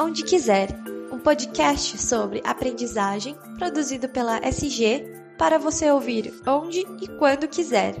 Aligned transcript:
Onde 0.00 0.24
Quiser, 0.24 0.70
um 1.12 1.18
podcast 1.18 1.96
sobre 1.98 2.42
aprendizagem 2.44 3.36
produzido 3.56 4.08
pela 4.08 4.38
SG 4.38 5.04
para 5.38 5.58
você 5.58 5.90
ouvir 5.90 6.32
onde 6.46 6.80
e 6.80 7.08
quando 7.18 7.46
quiser. 7.46 7.94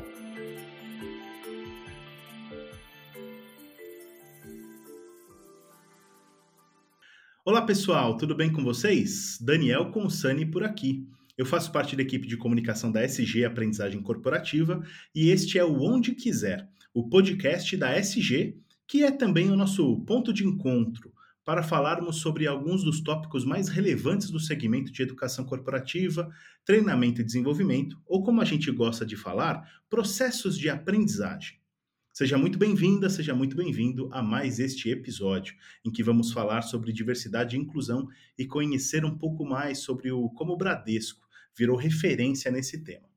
Olá 7.44 7.62
pessoal, 7.62 8.16
tudo 8.16 8.34
bem 8.34 8.52
com 8.52 8.64
vocês? 8.64 9.38
Daniel 9.40 9.90
Consani 9.92 10.44
por 10.44 10.64
aqui. 10.64 11.06
Eu 11.36 11.44
faço 11.44 11.72
parte 11.72 11.96
da 11.96 12.02
equipe 12.02 12.28
de 12.28 12.36
comunicação 12.36 12.92
da 12.92 13.02
SG 13.02 13.44
Aprendizagem 13.44 14.00
Corporativa 14.00 14.84
e 15.12 15.30
este 15.30 15.58
é 15.58 15.64
o 15.64 15.82
Onde 15.82 16.14
Quiser, 16.14 16.68
o 16.92 17.08
podcast 17.08 17.76
da 17.76 17.98
SG, 17.98 18.56
que 18.86 19.02
é 19.02 19.10
também 19.10 19.50
o 19.50 19.56
nosso 19.56 20.00
ponto 20.04 20.32
de 20.32 20.46
encontro 20.46 21.12
para 21.44 21.64
falarmos 21.64 22.20
sobre 22.20 22.46
alguns 22.46 22.84
dos 22.84 23.00
tópicos 23.00 23.44
mais 23.44 23.68
relevantes 23.68 24.30
do 24.30 24.38
segmento 24.38 24.92
de 24.92 25.02
educação 25.02 25.44
corporativa, 25.44 26.30
treinamento 26.64 27.20
e 27.20 27.24
desenvolvimento, 27.24 28.00
ou 28.06 28.22
como 28.22 28.40
a 28.40 28.44
gente 28.44 28.70
gosta 28.70 29.04
de 29.04 29.16
falar, 29.16 29.68
processos 29.90 30.56
de 30.56 30.70
aprendizagem. 30.70 31.58
Seja 32.12 32.38
muito 32.38 32.56
bem-vinda, 32.56 33.10
seja 33.10 33.34
muito 33.34 33.56
bem-vindo 33.56 34.08
a 34.12 34.22
mais 34.22 34.60
este 34.60 34.88
episódio, 34.88 35.56
em 35.84 35.90
que 35.90 36.04
vamos 36.04 36.32
falar 36.32 36.62
sobre 36.62 36.92
diversidade 36.92 37.56
e 37.56 37.58
inclusão 37.58 38.06
e 38.38 38.46
conhecer 38.46 39.04
um 39.04 39.18
pouco 39.18 39.44
mais 39.44 39.80
sobre 39.80 40.12
o 40.12 40.30
como 40.30 40.52
o 40.52 40.56
Bradesco 40.56 41.23
virou 41.56 41.76
referência 41.76 42.50
nesse 42.50 42.82
tema. 42.82 43.08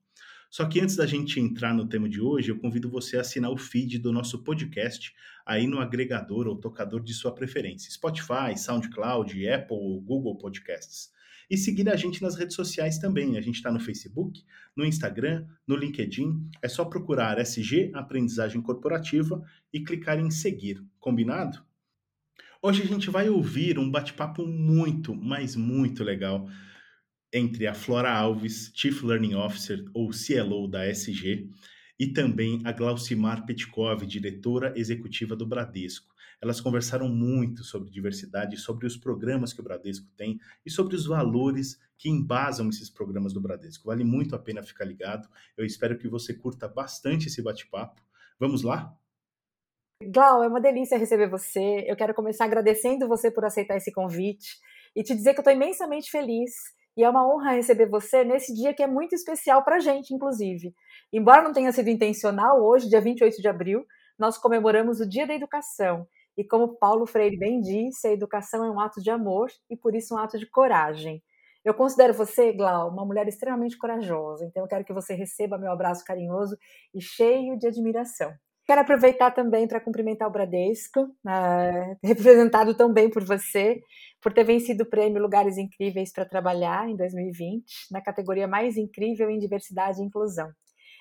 Só 0.50 0.66
que 0.66 0.80
antes 0.80 0.96
da 0.96 1.06
gente 1.06 1.40
entrar 1.40 1.74
no 1.74 1.88
tema 1.88 2.08
de 2.08 2.22
hoje, 2.22 2.50
eu 2.50 2.58
convido 2.58 2.90
você 2.90 3.18
a 3.18 3.22
assinar 3.22 3.52
o 3.52 3.58
feed 3.58 4.00
do 4.00 4.14
nosso 4.14 4.44
podcast 4.44 5.14
aí 5.46 5.68
no 5.68 5.80
agregador 5.80 6.48
ou 6.48 6.56
tocador 6.56 7.02
de 7.02 7.14
sua 7.14 7.34
preferência, 7.34 7.92
Spotify, 7.92 8.58
SoundCloud, 8.58 9.50
Apple 9.50 9.76
ou 9.76 10.02
Google 10.02 10.38
Podcasts. 10.38 11.12
E 11.50 11.58
seguir 11.58 11.88
a 11.90 11.96
gente 11.96 12.22
nas 12.22 12.36
redes 12.36 12.56
sociais 12.56 12.98
também. 12.98 13.38
A 13.38 13.42
gente 13.42 13.56
está 13.56 13.72
no 13.72 13.80
Facebook, 13.80 14.44
no 14.76 14.86
Instagram, 14.86 15.46
no 15.66 15.78
LinkedIn. 15.78 16.50
É 16.62 16.68
só 16.68 16.84
procurar 16.84 17.40
SG 17.40 17.92
Aprendizagem 17.94 18.62
Corporativa 18.62 19.42
e 19.72 19.80
clicar 19.80 20.20
em 20.20 20.30
seguir. 20.30 20.84
Combinado? 21.00 21.66
Hoje 22.62 22.84
a 22.84 22.86
gente 22.86 23.10
vai 23.10 23.30
ouvir 23.30 23.80
um 23.80 23.90
bate-papo 23.90 24.46
muito, 24.46 25.16
mas 25.16 25.56
muito 25.56 26.04
legal 26.04 26.50
entre 27.38 27.68
a 27.68 27.74
Flora 27.74 28.12
Alves, 28.12 28.72
Chief 28.74 29.04
Learning 29.04 29.36
Officer 29.36 29.86
ou 29.94 30.10
CLO 30.10 30.68
da 30.68 30.86
SG, 30.88 31.50
e 32.00 32.08
também 32.08 32.62
a 32.64 32.72
Glaucimar 32.72 33.46
Petkov, 33.46 34.06
diretora 34.06 34.74
executiva 34.76 35.36
do 35.36 35.46
Bradesco. 35.46 36.14
Elas 36.42 36.62
conversaram 36.62 37.10
muito 37.10 37.64
sobre 37.64 37.90
diversidade, 37.90 38.58
sobre 38.58 38.86
os 38.86 38.96
programas 38.96 39.54
que 39.54 39.60
o 39.60 39.64
Bradesco 39.64 40.08
tem 40.16 40.40
e 40.66 40.70
sobre 40.70 40.96
os 40.96 41.06
valores 41.06 41.80
que 41.98 42.10
embasam 42.10 42.70
esses 42.70 42.90
programas 42.90 43.34
do 43.34 43.42
Bradesco. 43.42 43.88
Vale 43.88 44.04
muito 44.04 44.36
a 44.36 44.40
pena 44.40 44.62
ficar 44.62 44.86
ligado. 44.86 45.28
Eu 45.58 45.66
espero 45.66 45.98
que 45.98 46.08
você 46.08 46.36
curta 46.36 46.68
bastante 46.68 47.28
esse 47.28 47.42
bate-papo. 47.42 48.02
Vamos 48.40 48.62
lá? 48.62 48.96
Glau, 50.04 50.44
é 50.44 50.48
uma 50.48 50.62
delícia 50.62 50.98
receber 50.98 51.28
você. 51.28 51.84
Eu 51.88 51.96
quero 51.96 52.14
começar 52.14 52.46
agradecendo 52.46 53.08
você 53.08 53.32
por 53.32 53.44
aceitar 53.44 53.76
esse 53.78 53.92
convite 53.92 54.60
e 54.96 55.02
te 55.02 55.16
dizer 55.16 55.34
que 55.34 55.40
eu 55.40 55.42
estou 55.42 55.54
imensamente 55.54 56.12
feliz 56.12 56.52
e 56.98 57.04
é 57.04 57.10
uma 57.10 57.26
honra 57.28 57.52
receber 57.52 57.86
você 57.86 58.24
nesse 58.24 58.54
dia 58.54 58.74
que 58.74 58.82
é 58.82 58.88
muito 58.88 59.14
especial 59.14 59.64
para 59.64 59.76
a 59.76 59.80
gente, 59.80 60.14
inclusive. 60.14 60.74
Embora 61.14 61.44
não 61.44 61.54
tenha 61.54 61.72
sido 61.72 61.90
intencional, 61.90 62.60
hoje, 62.62 62.90
dia 62.90 63.00
28 63.00 63.40
de 63.40 63.48
abril, 63.48 63.86
nós 64.18 64.38
comemoramos 64.38 65.00
o 65.00 65.08
Dia 65.08 65.28
da 65.28 65.36
Educação. 65.36 66.08
E 66.36 66.44
como 66.44 66.76
Paulo 66.78 67.06
Freire 67.06 67.38
bem 67.38 67.62
disse, 67.62 68.08
a 68.08 68.12
educação 68.12 68.66
é 68.66 68.72
um 68.72 68.80
ato 68.80 69.02
de 69.02 69.12
amor 69.12 69.50
e, 69.70 69.78
por 69.78 69.96
isso, 69.96 70.16
um 70.16 70.18
ato 70.18 70.40
de 70.40 70.50
coragem. 70.50 71.24
Eu 71.64 71.74
considero 71.74 72.14
você, 72.14 72.52
Glau, 72.52 72.90
uma 72.90 73.06
mulher 73.06 73.28
extremamente 73.28 73.78
corajosa, 73.78 74.46
então 74.46 74.64
eu 74.64 74.68
quero 74.68 74.86
que 74.86 74.94
você 74.94 75.14
receba 75.14 75.58
meu 75.58 75.72
abraço 75.72 76.04
carinhoso 76.04 76.58
e 76.94 77.02
cheio 77.02 77.58
de 77.58 77.68
admiração. 77.68 78.34
Quero 78.68 78.82
aproveitar 78.82 79.32
também 79.32 79.66
para 79.66 79.80
cumprimentar 79.80 80.28
o 80.28 80.32
Bradesco, 80.32 81.04
uh, 81.04 81.98
representado 82.04 82.76
também 82.76 83.10
por 83.10 83.24
você, 83.24 83.82
por 84.22 84.34
ter 84.34 84.44
vencido 84.44 84.84
o 84.84 84.90
prêmio 84.90 85.22
Lugares 85.22 85.58
Incríveis 85.58 86.12
para 86.12 86.26
Trabalhar 86.26 86.90
em 86.90 86.98
2020, 86.98 87.64
na 87.90 88.02
categoria 88.02 88.46
mais 88.46 88.76
incrível 88.76 89.30
em 89.30 89.40
diversidade 89.40 90.02
e 90.02 90.06
inclusão. 90.06 90.52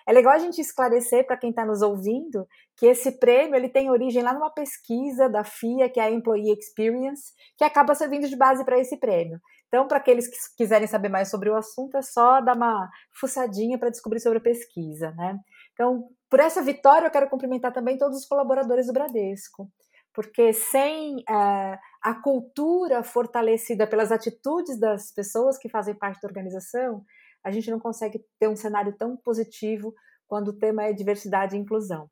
É 0.09 0.13
legal 0.13 0.35
a 0.35 0.39
gente 0.39 0.61
esclarecer 0.61 1.27
para 1.27 1.37
quem 1.37 1.51
está 1.51 1.67
nos 1.67 1.83
ouvindo 1.83 2.47
que 2.77 2.87
esse 2.87 3.19
prêmio 3.19 3.57
ele 3.57 3.69
tem 3.69 3.91
origem 3.91 4.23
lá 4.23 4.33
numa 4.33 4.51
pesquisa 4.51 5.29
da 5.29 5.43
FIA, 5.43 5.89
que 5.89 5.99
é 5.99 6.05
a 6.05 6.11
Employee 6.11 6.53
Experience, 6.57 7.33
que 7.59 7.65
acaba 7.65 7.97
servindo 7.97 8.29
de 8.29 8.37
base 8.37 8.65
para 8.65 8.79
esse 8.79 8.97
prêmio. 8.97 9.41
Então, 9.67 9.89
para 9.89 9.99
aqueles 9.99 10.29
que 10.29 10.37
quiserem 10.57 10.87
saber 10.87 11.09
mais 11.09 11.29
sobre 11.29 11.51
o 11.51 11.57
assunto, 11.57 11.97
é 11.97 12.03
só 12.03 12.41
dar 12.41 12.55
uma 12.55 12.89
fuçadinha 13.19 13.77
para 13.77 13.91
descobrir 13.91 14.21
sobre 14.21 14.39
a 14.39 14.41
pesquisa, 14.41 15.11
né? 15.17 15.41
Então, 15.77 16.09
por 16.31 16.41
essa 16.41 16.63
vitória, 16.63 17.07
eu 17.07 17.11
quero 17.11 17.29
cumprimentar 17.29 17.71
também 17.71 17.99
todos 17.99 18.17
os 18.17 18.27
colaboradores 18.27 18.87
do 18.87 18.95
Bradesco, 18.95 19.71
porque 20.15 20.55
sem 20.55 21.17
uh, 21.17 21.79
a 22.03 22.15
cultura 22.23 23.03
fortalecida 23.03 23.87
pelas 23.87 24.11
atitudes 24.11 24.81
das 24.81 25.13
pessoas 25.13 25.59
que 25.59 25.69
fazem 25.69 25.95
parte 25.95 26.23
da 26.23 26.29
organização, 26.29 27.05
a 27.45 27.51
gente 27.51 27.71
não 27.71 27.79
consegue 27.79 28.25
ter 28.41 28.49
um 28.49 28.57
cenário 28.57 28.97
tão 28.97 29.19
positivo 29.19 29.95
quando 30.27 30.49
o 30.49 30.59
tema 30.59 30.85
é 30.85 30.95
diversidade 30.95 31.55
e 31.55 31.59
inclusão. 31.59 32.09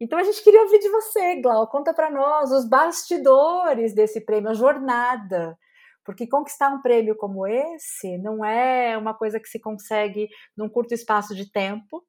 Então 0.00 0.16
a 0.16 0.22
gente 0.22 0.42
queria 0.42 0.62
ouvir 0.62 0.78
de 0.78 0.88
você, 0.88 1.40
Glau, 1.42 1.66
conta 1.66 1.92
para 1.92 2.10
nós 2.10 2.52
os 2.52 2.66
bastidores 2.66 3.92
desse 3.92 4.24
prêmio, 4.24 4.50
a 4.50 4.54
jornada, 4.54 5.58
porque 6.04 6.28
conquistar 6.28 6.70
um 6.70 6.80
prêmio 6.80 7.16
como 7.16 7.46
esse 7.46 8.16
não 8.18 8.44
é 8.44 8.96
uma 8.96 9.12
coisa 9.12 9.40
que 9.40 9.48
se 9.48 9.60
consegue 9.60 10.28
num 10.56 10.68
curto 10.68 10.94
espaço 10.94 11.34
de 11.34 11.50
tempo, 11.50 12.02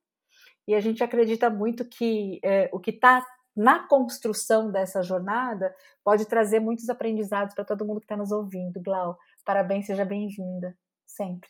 e 0.67 0.75
a 0.75 0.79
gente 0.79 1.03
acredita 1.03 1.49
muito 1.49 1.85
que 1.85 2.39
é, 2.43 2.69
o 2.71 2.79
que 2.79 2.91
está 2.91 3.25
na 3.55 3.87
construção 3.87 4.71
dessa 4.71 5.03
jornada 5.03 5.75
pode 6.03 6.25
trazer 6.25 6.59
muitos 6.59 6.89
aprendizados 6.89 7.53
para 7.53 7.65
todo 7.65 7.85
mundo 7.85 7.99
que 7.99 8.05
está 8.05 8.15
nos 8.15 8.31
ouvindo. 8.31 8.81
Glau, 8.81 9.17
parabéns, 9.45 9.85
seja 9.85 10.05
bem-vinda, 10.05 10.77
sempre. 11.05 11.49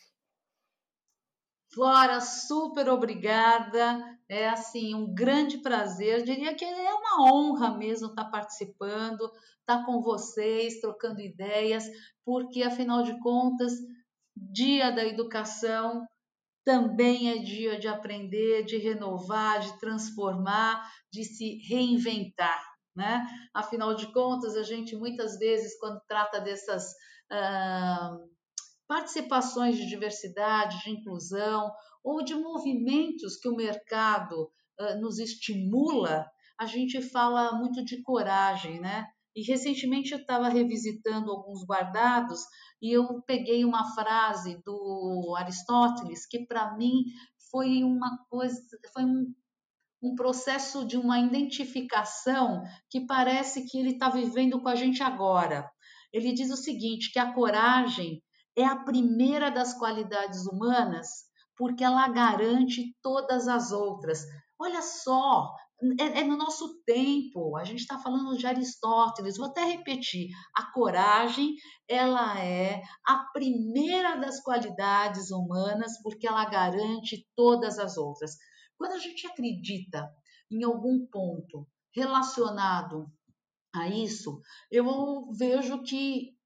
Flora, 1.72 2.20
super 2.20 2.88
obrigada. 2.90 4.18
É 4.28 4.48
assim, 4.48 4.94
um 4.94 5.14
grande 5.14 5.58
prazer. 5.58 6.22
Diria 6.22 6.54
que 6.54 6.64
é 6.64 6.94
uma 6.94 7.32
honra 7.32 7.76
mesmo 7.78 8.08
estar 8.08 8.26
participando, 8.26 9.30
estar 9.60 9.84
com 9.86 10.02
vocês, 10.02 10.80
trocando 10.80 11.20
ideias, 11.20 11.84
porque 12.24 12.62
afinal 12.62 13.02
de 13.02 13.18
contas, 13.20 13.72
Dia 14.36 14.90
da 14.90 15.04
Educação 15.04 16.06
também 16.64 17.30
é 17.30 17.38
dia 17.38 17.78
de 17.78 17.88
aprender, 17.88 18.64
de 18.64 18.76
renovar, 18.76 19.60
de 19.60 19.78
transformar, 19.78 20.88
de 21.10 21.24
se 21.24 21.58
reinventar. 21.68 22.62
Né? 22.94 23.26
Afinal 23.54 23.94
de 23.94 24.12
contas, 24.12 24.56
a 24.56 24.62
gente 24.62 24.94
muitas 24.96 25.38
vezes, 25.38 25.78
quando 25.78 26.00
trata 26.06 26.40
dessas 26.40 26.92
uh, 27.32 28.30
participações 28.86 29.76
de 29.76 29.86
diversidade, 29.86 30.82
de 30.82 30.90
inclusão, 30.90 31.72
ou 32.04 32.22
de 32.22 32.34
movimentos 32.34 33.36
que 33.36 33.48
o 33.48 33.56
mercado 33.56 34.50
uh, 34.78 35.00
nos 35.00 35.18
estimula, 35.18 36.30
a 36.58 36.66
gente 36.66 37.00
fala 37.00 37.52
muito 37.52 37.84
de 37.84 38.02
coragem, 38.02 38.80
né? 38.80 39.06
E 39.34 39.42
recentemente 39.42 40.12
eu 40.12 40.18
estava 40.18 40.48
revisitando 40.48 41.30
alguns 41.30 41.64
guardados 41.64 42.40
e 42.80 42.92
eu 42.92 43.22
peguei 43.22 43.64
uma 43.64 43.94
frase 43.94 44.60
do 44.64 45.34
Aristóteles 45.38 46.26
que 46.26 46.46
para 46.46 46.76
mim 46.76 47.04
foi 47.50 47.82
uma 47.82 48.18
coisa, 48.28 48.60
foi 48.92 49.04
um, 49.04 49.34
um 50.02 50.14
processo 50.14 50.84
de 50.86 50.96
uma 50.96 51.18
identificação 51.18 52.62
que 52.90 53.06
parece 53.06 53.66
que 53.66 53.78
ele 53.78 53.92
está 53.92 54.10
vivendo 54.10 54.60
com 54.60 54.68
a 54.68 54.74
gente 54.74 55.02
agora. 55.02 55.70
Ele 56.12 56.32
diz 56.32 56.50
o 56.50 56.56
seguinte: 56.56 57.10
que 57.10 57.18
a 57.18 57.32
coragem 57.32 58.22
é 58.54 58.64
a 58.64 58.76
primeira 58.76 59.50
das 59.50 59.72
qualidades 59.72 60.46
humanas 60.46 61.08
porque 61.56 61.84
ela 61.84 62.08
garante 62.08 62.96
todas 63.02 63.46
as 63.46 63.72
outras. 63.72 64.24
Olha 64.58 64.82
só, 64.82 65.54
é, 65.98 66.20
é 66.20 66.24
no 66.24 66.36
nosso 66.36 66.82
tempo. 66.84 67.56
A 67.56 67.64
gente 67.64 67.80
está 67.80 67.98
falando 67.98 68.36
de 68.36 68.46
Aristóteles. 68.46 69.36
Vou 69.36 69.46
até 69.46 69.64
repetir: 69.64 70.28
a 70.54 70.70
coragem 70.72 71.54
ela 71.88 72.38
é 72.40 72.82
a 73.06 73.18
primeira 73.32 74.16
das 74.16 74.40
qualidades 74.40 75.30
humanas 75.30 76.00
porque 76.02 76.26
ela 76.26 76.44
garante 76.44 77.26
todas 77.36 77.78
as 77.78 77.96
outras. 77.96 78.36
Quando 78.76 78.92
a 78.92 78.98
gente 78.98 79.26
acredita 79.26 80.08
em 80.50 80.62
algum 80.64 81.06
ponto 81.06 81.66
relacionado 81.94 83.06
a 83.74 83.88
isso, 83.88 84.40
eu 84.70 85.30
vejo 85.32 85.82
que 85.82 86.36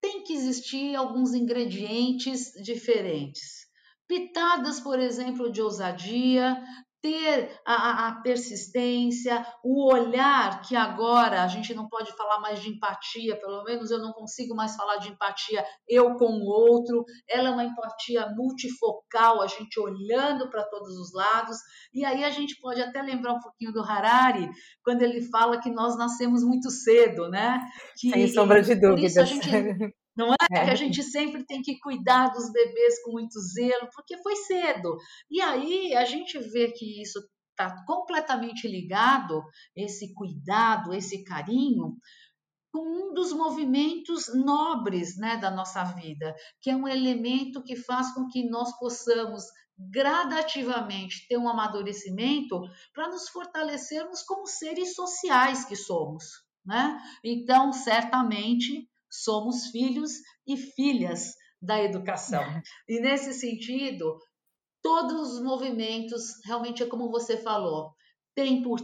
tem 0.00 0.22
que 0.22 0.34
existir 0.34 0.94
alguns 0.94 1.34
ingredientes 1.34 2.52
diferentes. 2.62 3.66
Pitadas, 4.06 4.78
por 4.80 5.00
exemplo, 5.00 5.50
de 5.50 5.60
ousadia, 5.60 6.62
ter 7.02 7.50
a, 7.64 8.08
a, 8.08 8.22
persistência, 8.22 9.46
o 9.62 9.92
olhar 9.92 10.60
que 10.62 10.74
agora 10.74 11.42
a 11.42 11.46
gente 11.46 11.74
não 11.74 11.88
pode 11.88 12.10
falar 12.16 12.40
mais 12.40 12.60
de 12.60 12.70
empatia, 12.70 13.38
pelo 13.38 13.62
menos 13.64 13.90
eu 13.90 13.98
não 13.98 14.12
consigo 14.12 14.54
mais 14.54 14.74
falar 14.74 14.96
de 14.96 15.10
empatia 15.10 15.64
eu 15.88 16.16
com 16.16 16.26
o 16.26 16.44
outro, 16.44 17.04
ela 17.28 17.48
é 17.48 17.52
uma 17.52 17.64
empatia 17.64 18.26
multifocal, 18.36 19.40
a 19.40 19.46
gente 19.46 19.78
olhando 19.78 20.50
para 20.50 20.64
todos 20.64 20.96
os 20.98 21.12
lados, 21.12 21.56
e 21.92 22.04
aí 22.04 22.24
a 22.24 22.30
gente 22.30 22.58
pode 22.60 22.80
até 22.80 23.02
lembrar 23.02 23.34
um 23.34 23.40
pouquinho 23.40 23.72
do 23.72 23.82
Harari, 23.82 24.48
quando 24.82 25.02
ele 25.02 25.20
fala 25.22 25.60
que 25.60 25.70
nós 25.70 25.96
nascemos 25.96 26.42
muito 26.42 26.70
cedo, 26.70 27.28
né? 27.28 27.60
Que, 27.98 28.10
Sem 28.10 28.28
sombra 28.28 28.62
de 28.62 28.74
dúvidas. 28.74 29.30
Não 30.16 30.32
é? 30.32 30.36
é? 30.50 30.64
Que 30.64 30.70
a 30.70 30.74
gente 30.74 31.02
sempre 31.02 31.44
tem 31.44 31.60
que 31.60 31.78
cuidar 31.78 32.28
dos 32.28 32.50
bebês 32.50 33.02
com 33.02 33.12
muito 33.12 33.38
zelo, 33.40 33.88
porque 33.94 34.16
foi 34.22 34.34
cedo. 34.36 34.96
E 35.30 35.40
aí 35.40 35.94
a 35.94 36.04
gente 36.04 36.38
vê 36.38 36.72
que 36.72 37.02
isso 37.02 37.18
está 37.50 37.84
completamente 37.84 38.68
ligado, 38.68 39.42
esse 39.74 40.12
cuidado, 40.14 40.92
esse 40.94 41.24
carinho, 41.24 41.96
com 42.70 43.10
um 43.10 43.14
dos 43.14 43.32
movimentos 43.32 44.34
nobres 44.34 45.16
né, 45.16 45.38
da 45.38 45.50
nossa 45.50 45.82
vida, 45.82 46.34
que 46.60 46.70
é 46.70 46.76
um 46.76 46.86
elemento 46.86 47.62
que 47.62 47.74
faz 47.74 48.12
com 48.12 48.28
que 48.28 48.46
nós 48.48 48.78
possamos 48.78 49.44
gradativamente 49.78 51.26
ter 51.28 51.38
um 51.38 51.48
amadurecimento 51.48 52.60
para 52.94 53.08
nos 53.08 53.28
fortalecermos 53.28 54.22
como 54.22 54.46
seres 54.46 54.94
sociais 54.94 55.64
que 55.64 55.76
somos. 55.76 56.24
Né? 56.64 56.98
Então, 57.24 57.72
certamente, 57.72 58.86
somos 59.10 59.66
filhos 59.66 60.12
e 60.46 60.56
filhas 60.56 61.32
da 61.60 61.82
educação. 61.82 62.42
E 62.88 63.00
nesse 63.00 63.32
sentido, 63.32 64.18
todos 64.82 65.32
os 65.32 65.42
movimentos, 65.42 66.22
realmente 66.44 66.82
é 66.82 66.86
como 66.86 67.10
você 67.10 67.36
falou, 67.36 67.92
tem, 68.34 68.62
por, 68.62 68.78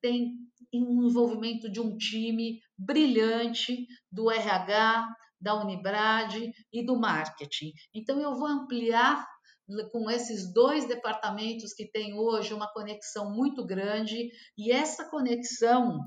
tem 0.00 0.34
um 0.72 1.08
envolvimento 1.08 1.70
de 1.70 1.80
um 1.80 1.96
time 1.96 2.60
brilhante 2.78 3.86
do 4.12 4.30
RH, 4.30 5.08
da 5.40 5.54
Unibrad 5.54 6.36
e 6.72 6.84
do 6.84 6.98
marketing. 6.98 7.72
Então, 7.94 8.20
eu 8.20 8.34
vou 8.34 8.46
ampliar 8.46 9.26
com 9.90 10.10
esses 10.10 10.52
dois 10.52 10.86
departamentos 10.86 11.72
que 11.72 11.90
têm 11.90 12.14
hoje 12.14 12.52
uma 12.52 12.70
conexão 12.72 13.32
muito 13.32 13.64
grande, 13.64 14.30
e 14.58 14.70
essa 14.70 15.08
conexão 15.08 16.00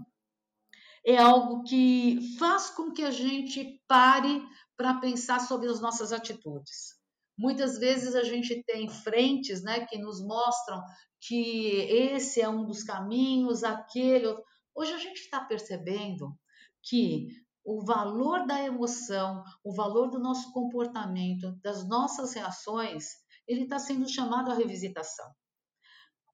é 1.06 1.18
algo 1.18 1.64
que 1.64 2.20
faz 2.40 2.70
com 2.70 2.92
que 2.92 3.04
a 3.04 3.12
gente 3.12 3.82
pare 3.88 4.42
para 4.78 5.00
pensar 5.00 5.40
sobre 5.40 5.70
as 5.70 5.80
nossas 5.80 6.14
atitudes. 6.14 6.96
Muitas 7.38 7.78
vezes 7.78 8.16
a 8.16 8.24
gente 8.24 8.64
tem 8.64 8.88
frentes 8.88 9.64
né, 9.64 9.86
que 9.86 9.98
nos 9.98 10.22
mostram 10.22 10.82
que 11.20 11.80
esse 11.90 12.42
é 12.42 12.48
um 12.48 12.66
dos 12.66 12.84
caminhos, 12.84 13.64
aquele. 13.64 14.28
Hoje 14.76 14.94
a 14.94 14.98
gente 14.98 15.20
está 15.20 15.40
percebendo 15.40 16.38
que 16.82 17.28
o 17.66 17.84
valor 17.84 18.46
da 18.46 18.62
emoção, 18.62 19.44
o 19.64 19.74
valor 19.74 20.10
do 20.10 20.20
nosso 20.20 20.52
comportamento, 20.52 21.54
das 21.62 21.88
nossas 21.88 22.34
reações, 22.34 23.06
ele 23.48 23.64
está 23.64 23.80
sendo 23.80 24.08
chamado 24.08 24.52
à 24.52 24.54
revisitação. 24.54 25.26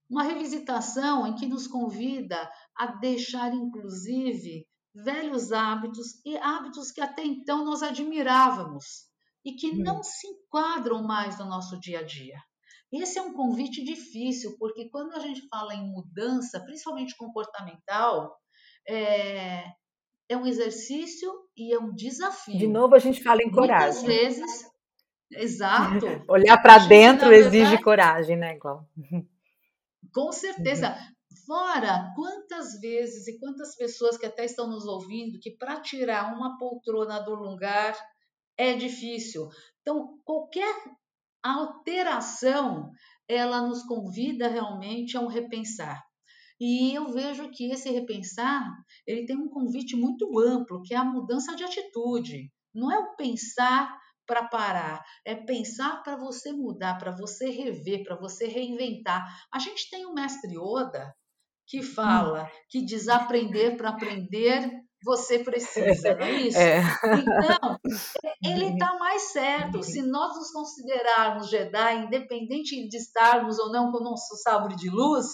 Uma 0.09 0.23
revisitação 0.23 1.27
em 1.27 1.35
que 1.35 1.45
nos 1.45 1.67
convida 1.67 2.50
a 2.75 2.88
deixar, 2.88 3.53
inclusive, 3.53 4.65
velhos 4.94 5.51
hábitos 5.51 6.19
e 6.25 6.38
hábitos 6.38 6.91
que 6.91 7.01
até 7.01 7.23
então 7.23 7.63
nós 7.63 7.83
admirávamos 7.83 9.07
e 9.45 9.53
que 9.53 9.69
hum. 9.71 9.83
não 9.83 10.03
se 10.03 10.27
enquadram 10.27 11.03
mais 11.03 11.38
no 11.38 11.45
nosso 11.45 11.79
dia 11.79 12.00
a 12.00 12.03
dia. 12.03 12.38
Esse 12.91 13.19
é 13.19 13.21
um 13.21 13.33
convite 13.33 13.83
difícil, 13.83 14.57
porque 14.57 14.89
quando 14.89 15.13
a 15.13 15.19
gente 15.19 15.47
fala 15.47 15.75
em 15.75 15.91
mudança, 15.91 16.59
principalmente 16.59 17.15
comportamental, 17.15 18.35
é, 18.88 19.63
é 20.27 20.35
um 20.35 20.45
exercício 20.45 21.31
e 21.55 21.71
é 21.71 21.79
um 21.79 21.94
desafio. 21.94 22.57
De 22.57 22.67
novo, 22.67 22.95
a 22.95 23.00
gente 23.00 23.21
fala 23.21 23.41
em 23.44 23.51
coragem. 23.51 24.03
Muitas 24.03 24.03
vezes, 24.03 24.65
exato. 25.31 26.05
Olhar 26.27 26.57
para 26.59 26.79
dentro 26.79 27.29
verdade, 27.29 27.57
exige 27.57 27.81
coragem, 27.81 28.35
né, 28.35 28.55
igual. 28.55 28.89
Com 30.13 30.31
certeza. 30.31 30.89
Uhum. 30.89 31.19
Fora 31.45 32.11
quantas 32.15 32.79
vezes 32.79 33.27
e 33.27 33.39
quantas 33.39 33.75
pessoas 33.75 34.17
que 34.17 34.25
até 34.25 34.45
estão 34.45 34.67
nos 34.67 34.85
ouvindo 34.85 35.39
que 35.39 35.51
para 35.51 35.79
tirar 35.81 36.33
uma 36.35 36.57
poltrona 36.57 37.19
do 37.19 37.35
lugar 37.35 37.95
é 38.57 38.73
difícil. 38.73 39.47
Então, 39.81 40.19
qualquer 40.25 40.75
alteração, 41.44 42.91
ela 43.27 43.61
nos 43.61 43.83
convida 43.83 44.47
realmente 44.47 45.15
a 45.15 45.21
um 45.21 45.27
repensar. 45.27 46.03
E 46.59 46.94
eu 46.94 47.07
vejo 47.07 47.50
que 47.51 47.71
esse 47.71 47.89
repensar, 47.89 48.69
ele 49.07 49.25
tem 49.25 49.38
um 49.38 49.47
convite 49.47 49.95
muito 49.95 50.38
amplo, 50.39 50.81
que 50.83 50.94
é 50.94 50.97
a 50.97 51.05
mudança 51.05 51.55
de 51.55 51.63
atitude. 51.63 52.51
Não 52.73 52.91
é 52.91 53.00
o 53.00 53.15
pensar 53.15 53.97
para 54.29 54.47
parar, 54.47 55.03
é 55.25 55.33
pensar 55.33 56.03
para 56.03 56.15
você 56.15 56.51
mudar, 56.51 56.99
para 56.99 57.11
você 57.11 57.49
rever, 57.49 58.03
para 58.03 58.15
você 58.15 58.45
reinventar. 58.47 59.25
A 59.51 59.57
gente 59.57 59.89
tem 59.89 60.05
o 60.05 60.13
mestre 60.13 60.55
Oda 60.55 61.15
que 61.65 61.81
fala 61.81 62.47
que 62.69 62.85
desaprender 62.85 63.75
para 63.75 63.89
aprender 63.89 64.69
você 65.03 65.39
precisa, 65.39 66.13
não 66.15 66.25
é 66.25 66.31
isso? 66.41 66.59
É. 66.59 66.79
Então, 66.79 67.79
ele 68.43 68.73
está 68.73 68.99
mais 68.99 69.31
certo. 69.31 69.81
Se 69.81 70.03
nós 70.03 70.35
nos 70.35 70.51
considerarmos 70.51 71.49
Jedi, 71.49 72.05
independente 72.05 72.87
de 72.87 72.97
estarmos 72.97 73.57
ou 73.57 73.71
não 73.71 73.91
com 73.91 73.97
o 73.97 74.03
nosso 74.03 74.35
sabre 74.43 74.75
de 74.75 74.91
luz, 74.91 75.25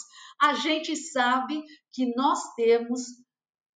a 0.42 0.54
gente 0.54 0.96
sabe 0.96 1.62
que 1.92 2.16
nós 2.16 2.40
temos 2.56 3.02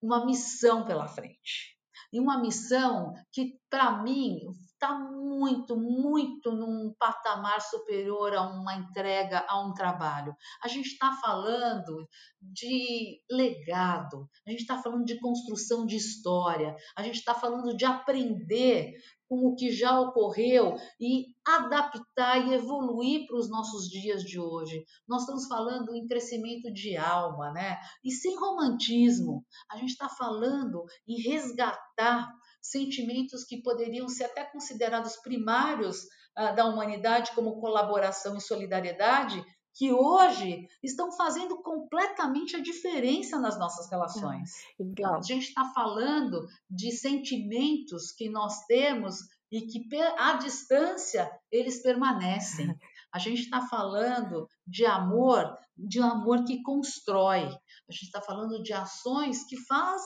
uma 0.01 0.25
missão 0.25 0.86
pela 0.86 1.07
frente. 1.07 1.77
E 2.13 2.19
uma 2.19 2.39
missão 2.39 3.13
que, 3.31 3.60
para 3.69 4.01
mim, 4.01 4.39
está 4.80 4.98
muito, 4.98 5.76
muito 5.76 6.52
num 6.54 6.96
patamar 6.98 7.62
superior 7.62 8.34
a 8.34 8.44
uma 8.44 8.74
entrega, 8.76 9.46
a 9.50 9.60
um 9.60 9.74
trabalho. 9.74 10.34
A 10.64 10.70
gente 10.70 10.88
está 10.88 11.12
falando 11.22 12.08
de 12.42 13.22
legado, 13.30 14.30
a 14.48 14.52
gente 14.52 14.62
está 14.62 14.81
falando 14.81 15.04
de 15.04 15.20
construção 15.20 15.86
de 15.86 15.98
história, 15.98 16.74
a 16.96 17.04
gente 17.04 17.16
está 17.16 17.36
falando 17.36 17.76
de 17.76 17.84
aprender 17.84 18.94
com 19.30 19.46
o 19.46 19.56
que 19.56 19.72
já 19.72 20.00
ocorreu 20.00 20.76
e 21.00 21.28
adaptar 21.46 22.48
e 22.48 22.56
evoluir 22.56 23.28
para 23.28 23.38
os 23.38 23.48
nossos 23.48 23.88
dias 23.88 24.24
de 24.24 24.40
hoje. 24.40 24.84
Nós 25.08 25.22
estamos 25.22 25.46
falando 25.46 25.96
em 25.96 26.08
crescimento 26.08 26.74
de 26.74 26.98
alma, 26.98 27.52
né? 27.52 27.78
E 28.04 28.12
sem 28.12 28.36
romantismo. 28.36 29.45
A 29.71 29.78
gente 29.78 29.92
está 29.92 30.09
falando 30.09 30.83
em 31.07 31.21
resgatar 31.21 32.28
sentimentos 32.59 33.44
que 33.44 33.62
poderiam 33.62 34.09
ser 34.09 34.26
até 34.26 34.44
considerados 34.44 35.16
primários 35.18 36.07
ah, 36.36 36.52
da 36.52 36.66
humanidade, 36.66 37.31
como 37.36 37.59
colaboração 37.62 38.36
e 38.36 38.42
solidariedade, 38.42 39.44
que 39.80 39.94
hoje 39.94 40.68
estão 40.83 41.09
fazendo 41.09 41.62
completamente 41.62 42.54
a 42.54 42.59
diferença 42.59 43.40
nas 43.40 43.57
nossas 43.57 43.90
relações. 43.90 44.52
Então, 44.78 45.16
a 45.16 45.21
gente 45.21 45.48
está 45.48 45.64
falando 45.74 46.45
de 46.69 46.92
sentimentos 46.92 48.12
que 48.12 48.28
nós 48.30 48.66
temos 48.66 49.19
e 49.50 49.62
que 49.62 49.88
à 50.18 50.33
distância 50.33 51.31
eles 51.50 51.81
permanecem. 51.81 52.68
A 53.12 53.18
gente 53.18 53.42
está 53.42 53.68
falando 53.68 54.48
de 54.68 54.86
amor, 54.86 55.57
de 55.76 56.00
um 56.00 56.06
amor 56.06 56.44
que 56.44 56.62
constrói. 56.62 57.45
A 57.45 57.92
gente 57.92 58.04
está 58.04 58.21
falando 58.21 58.62
de 58.62 58.71
ações 58.71 59.45
que 59.45 59.57
faz 59.66 60.04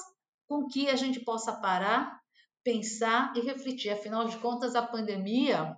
com 0.47 0.67
que 0.67 0.87
a 0.87 0.95
gente 0.95 1.19
possa 1.19 1.51
parar 1.51 2.17
pensar 2.63 3.33
e 3.35 3.41
refletir. 3.41 3.89
Afinal 3.89 4.23
de 4.23 4.37
contas, 4.37 4.73
a 4.73 4.81
pandemia 4.81 5.75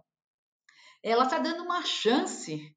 ela 1.02 1.24
está 1.24 1.40
dando 1.40 1.64
uma 1.64 1.84
chance 1.84 2.76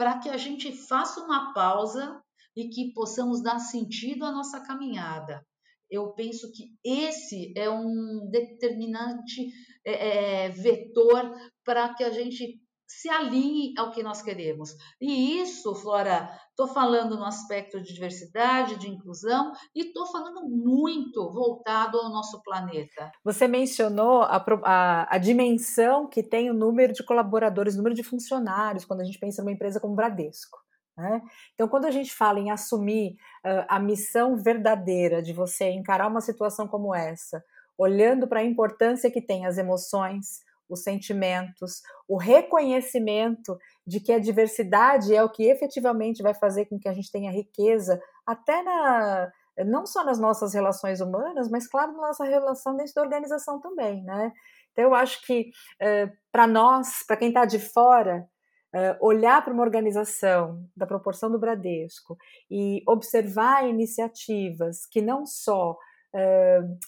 para 0.00 0.18
que 0.18 0.30
a 0.30 0.38
gente 0.38 0.72
faça 0.72 1.20
uma 1.20 1.52
pausa 1.52 2.22
e 2.56 2.70
que 2.70 2.90
possamos 2.94 3.42
dar 3.42 3.58
sentido 3.58 4.24
à 4.24 4.32
nossa 4.32 4.58
caminhada. 4.58 5.46
Eu 5.90 6.14
penso 6.14 6.50
que 6.52 6.72
esse 6.82 7.52
é 7.54 7.68
um 7.68 8.26
determinante 8.30 9.52
é, 9.84 10.44
é 10.44 10.48
vetor 10.48 11.30
para 11.62 11.92
que 11.92 12.02
a 12.02 12.08
gente 12.08 12.58
se 12.90 13.08
alinhe 13.08 13.72
ao 13.78 13.92
que 13.92 14.02
nós 14.02 14.20
queremos. 14.20 14.74
E 15.00 15.40
isso, 15.40 15.72
Flora, 15.76 16.28
estou 16.50 16.66
falando 16.66 17.16
no 17.16 17.24
aspecto 17.24 17.80
de 17.80 17.94
diversidade, 17.94 18.76
de 18.78 18.90
inclusão, 18.90 19.52
e 19.72 19.86
estou 19.86 20.06
falando 20.06 20.42
muito 20.48 21.32
voltado 21.32 21.98
ao 21.98 22.10
nosso 22.10 22.42
planeta. 22.42 23.12
Você 23.24 23.46
mencionou 23.46 24.22
a, 24.22 24.44
a, 24.64 25.14
a, 25.14 25.18
dimensão 25.18 26.08
que 26.08 26.20
tem 26.20 26.50
o 26.50 26.54
número 26.54 26.92
de 26.92 27.04
colaboradores, 27.04 27.74
o 27.74 27.76
número 27.76 27.94
de 27.94 28.02
funcionários, 28.02 28.84
quando 28.84 29.02
a 29.02 29.04
gente 29.04 29.20
pensa 29.20 29.40
numa 29.40 29.52
empresa 29.52 29.78
como 29.78 29.94
Bradesco. 29.94 30.58
Né? 30.98 31.22
Então, 31.54 31.68
quando 31.68 31.84
a 31.84 31.92
gente 31.92 32.12
fala 32.12 32.40
em 32.40 32.50
assumir 32.50 33.12
uh, 33.46 33.64
a 33.68 33.78
missão 33.78 34.36
verdadeira 34.36 35.22
de 35.22 35.32
você 35.32 35.70
encarar 35.70 36.08
uma 36.08 36.20
situação 36.20 36.66
como 36.66 36.92
essa, 36.92 37.42
olhando 37.78 38.26
para 38.26 38.40
a 38.40 38.44
importância 38.44 39.10
que 39.12 39.22
tem 39.22 39.46
as 39.46 39.58
emoções, 39.58 40.40
os 40.70 40.82
sentimentos, 40.82 41.82
o 42.08 42.16
reconhecimento 42.16 43.58
de 43.86 44.00
que 44.00 44.12
a 44.12 44.18
diversidade 44.18 45.14
é 45.14 45.22
o 45.22 45.30
que 45.30 45.44
efetivamente 45.44 46.22
vai 46.22 46.34
fazer 46.34 46.66
com 46.66 46.78
que 46.78 46.88
a 46.88 46.94
gente 46.94 47.10
tenha 47.10 47.32
riqueza, 47.32 48.00
até 48.26 48.62
na, 48.62 49.30
não 49.66 49.84
só 49.84 50.04
nas 50.04 50.18
nossas 50.18 50.54
relações 50.54 51.00
humanas, 51.00 51.50
mas 51.50 51.66
claro, 51.66 51.92
na 51.92 52.08
nossa 52.08 52.24
relação 52.24 52.76
dentro 52.76 52.94
da 52.94 53.02
organização 53.02 53.60
também, 53.60 54.02
né? 54.04 54.32
Então 54.72 54.84
eu 54.84 54.94
acho 54.94 55.24
que 55.26 55.50
uh, 55.82 56.10
para 56.30 56.46
nós, 56.46 57.04
para 57.06 57.16
quem 57.16 57.28
está 57.28 57.44
de 57.44 57.58
fora, 57.58 58.28
uh, 58.74 59.04
olhar 59.04 59.42
para 59.42 59.52
uma 59.52 59.62
organização 59.62 60.64
da 60.76 60.86
proporção 60.86 61.30
do 61.30 61.38
Bradesco 61.38 62.16
e 62.50 62.82
observar 62.86 63.68
iniciativas 63.68 64.86
que 64.86 65.02
não 65.02 65.26
só 65.26 65.72
uh, 65.72 66.78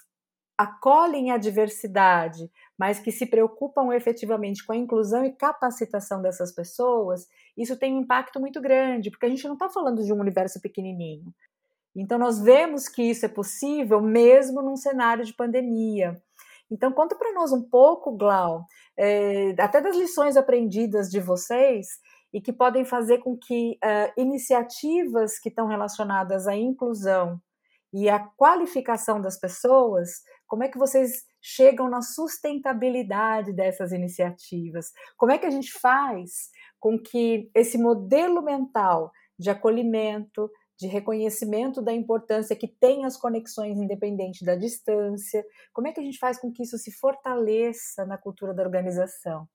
acolhem 0.56 1.32
a 1.32 1.38
diversidade, 1.38 2.50
mas 2.82 2.98
que 2.98 3.12
se 3.12 3.26
preocupam 3.26 3.94
efetivamente 3.94 4.66
com 4.66 4.72
a 4.72 4.76
inclusão 4.76 5.24
e 5.24 5.30
capacitação 5.30 6.20
dessas 6.20 6.52
pessoas, 6.52 7.28
isso 7.56 7.78
tem 7.78 7.94
um 7.94 8.00
impacto 8.00 8.40
muito 8.40 8.60
grande, 8.60 9.08
porque 9.08 9.24
a 9.24 9.28
gente 9.28 9.44
não 9.44 9.52
está 9.52 9.68
falando 9.68 10.02
de 10.02 10.12
um 10.12 10.18
universo 10.18 10.60
pequenininho. 10.60 11.32
Então, 11.94 12.18
nós 12.18 12.40
vemos 12.40 12.88
que 12.88 13.04
isso 13.04 13.24
é 13.24 13.28
possível 13.28 14.00
mesmo 14.00 14.60
num 14.60 14.74
cenário 14.74 15.24
de 15.24 15.32
pandemia. 15.32 16.20
Então, 16.68 16.90
conta 16.90 17.14
para 17.14 17.32
nós 17.32 17.52
um 17.52 17.62
pouco, 17.62 18.16
Glau, 18.16 18.66
é, 18.98 19.54
até 19.60 19.80
das 19.80 19.94
lições 19.94 20.36
aprendidas 20.36 21.08
de 21.08 21.20
vocês 21.20 21.86
e 22.34 22.40
que 22.40 22.52
podem 22.52 22.84
fazer 22.84 23.18
com 23.18 23.36
que 23.36 23.78
uh, 23.84 24.20
iniciativas 24.20 25.38
que 25.38 25.50
estão 25.50 25.68
relacionadas 25.68 26.48
à 26.48 26.56
inclusão 26.56 27.40
e 27.92 28.08
à 28.08 28.18
qualificação 28.18 29.20
das 29.20 29.38
pessoas, 29.38 30.22
como 30.46 30.64
é 30.64 30.68
que 30.68 30.78
vocês 30.78 31.24
chegam 31.40 31.88
na 31.88 32.00
sustentabilidade 32.00 33.52
dessas 33.52 33.92
iniciativas? 33.92 34.92
Como 35.16 35.32
é 35.32 35.38
que 35.38 35.46
a 35.46 35.50
gente 35.50 35.72
faz 35.72 36.50
com 36.78 36.98
que 36.98 37.50
esse 37.54 37.78
modelo 37.78 38.42
mental 38.42 39.12
de 39.38 39.50
acolhimento, 39.50 40.50
de 40.78 40.88
reconhecimento 40.88 41.80
da 41.80 41.92
importância 41.92 42.56
que 42.56 42.66
tem 42.66 43.04
as 43.04 43.16
conexões 43.16 43.78
independente 43.78 44.44
da 44.44 44.56
distância. 44.56 45.44
Como 45.72 45.86
é 45.86 45.92
que 45.92 46.00
a 46.00 46.02
gente 46.02 46.18
faz 46.18 46.40
com 46.40 46.50
que 46.50 46.64
isso 46.64 46.76
se 46.76 46.90
fortaleça 46.90 48.04
na 48.04 48.18
cultura 48.18 48.52
da 48.52 48.62
organização? 48.62 49.48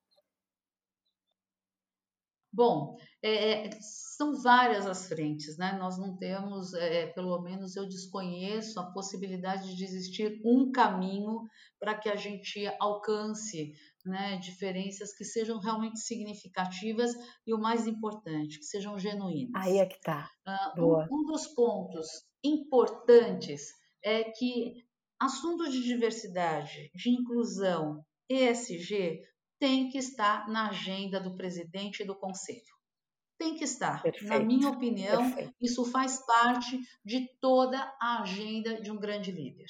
Bom, 2.52 2.96
é, 3.22 3.66
é 3.66 3.70
são 3.80 4.34
várias 4.42 4.86
as 4.86 5.06
frentes, 5.06 5.56
né? 5.56 5.76
Nós 5.78 5.96
não 5.96 6.16
temos, 6.16 6.74
é, 6.74 7.06
pelo 7.06 7.40
menos 7.40 7.76
eu 7.76 7.86
desconheço 7.86 8.80
a 8.80 8.90
possibilidade 8.90 9.76
de 9.76 9.84
existir 9.84 10.40
um 10.44 10.72
caminho 10.72 11.42
para 11.78 11.94
que 11.94 12.08
a 12.08 12.16
gente 12.16 12.66
alcance 12.80 13.72
né, 14.04 14.38
diferenças 14.38 15.14
que 15.14 15.24
sejam 15.24 15.60
realmente 15.60 16.00
significativas 16.00 17.12
e 17.46 17.54
o 17.54 17.58
mais 17.58 17.86
importante, 17.86 18.58
que 18.58 18.64
sejam 18.64 18.98
genuínas. 18.98 19.52
Aí 19.54 19.78
é 19.78 19.86
que 19.86 20.00
tá. 20.00 20.28
Uh, 20.76 20.82
um, 20.82 21.20
um 21.20 21.24
dos 21.24 21.46
pontos 21.48 22.08
importantes 22.42 23.68
é 24.02 24.24
que 24.24 24.84
assuntos 25.20 25.72
de 25.72 25.82
diversidade, 25.82 26.90
de 26.94 27.10
inclusão, 27.10 28.04
ESG, 28.28 29.20
tem 29.58 29.88
que 29.88 29.98
estar 29.98 30.48
na 30.48 30.68
agenda 30.68 31.20
do 31.20 31.36
presidente 31.36 32.02
e 32.02 32.06
do 32.06 32.14
conselho. 32.14 32.62
Tem 33.38 33.54
que 33.54 33.64
estar. 33.64 34.02
Perfeito. 34.02 34.28
Na 34.28 34.40
minha 34.40 34.68
opinião, 34.68 35.22
Perfeito. 35.30 35.54
isso 35.60 35.84
faz 35.90 36.24
parte 36.26 36.80
de 37.04 37.28
toda 37.40 37.78
a 38.00 38.22
agenda 38.22 38.80
de 38.80 38.90
um 38.90 38.98
grande 38.98 39.30
líder. 39.30 39.66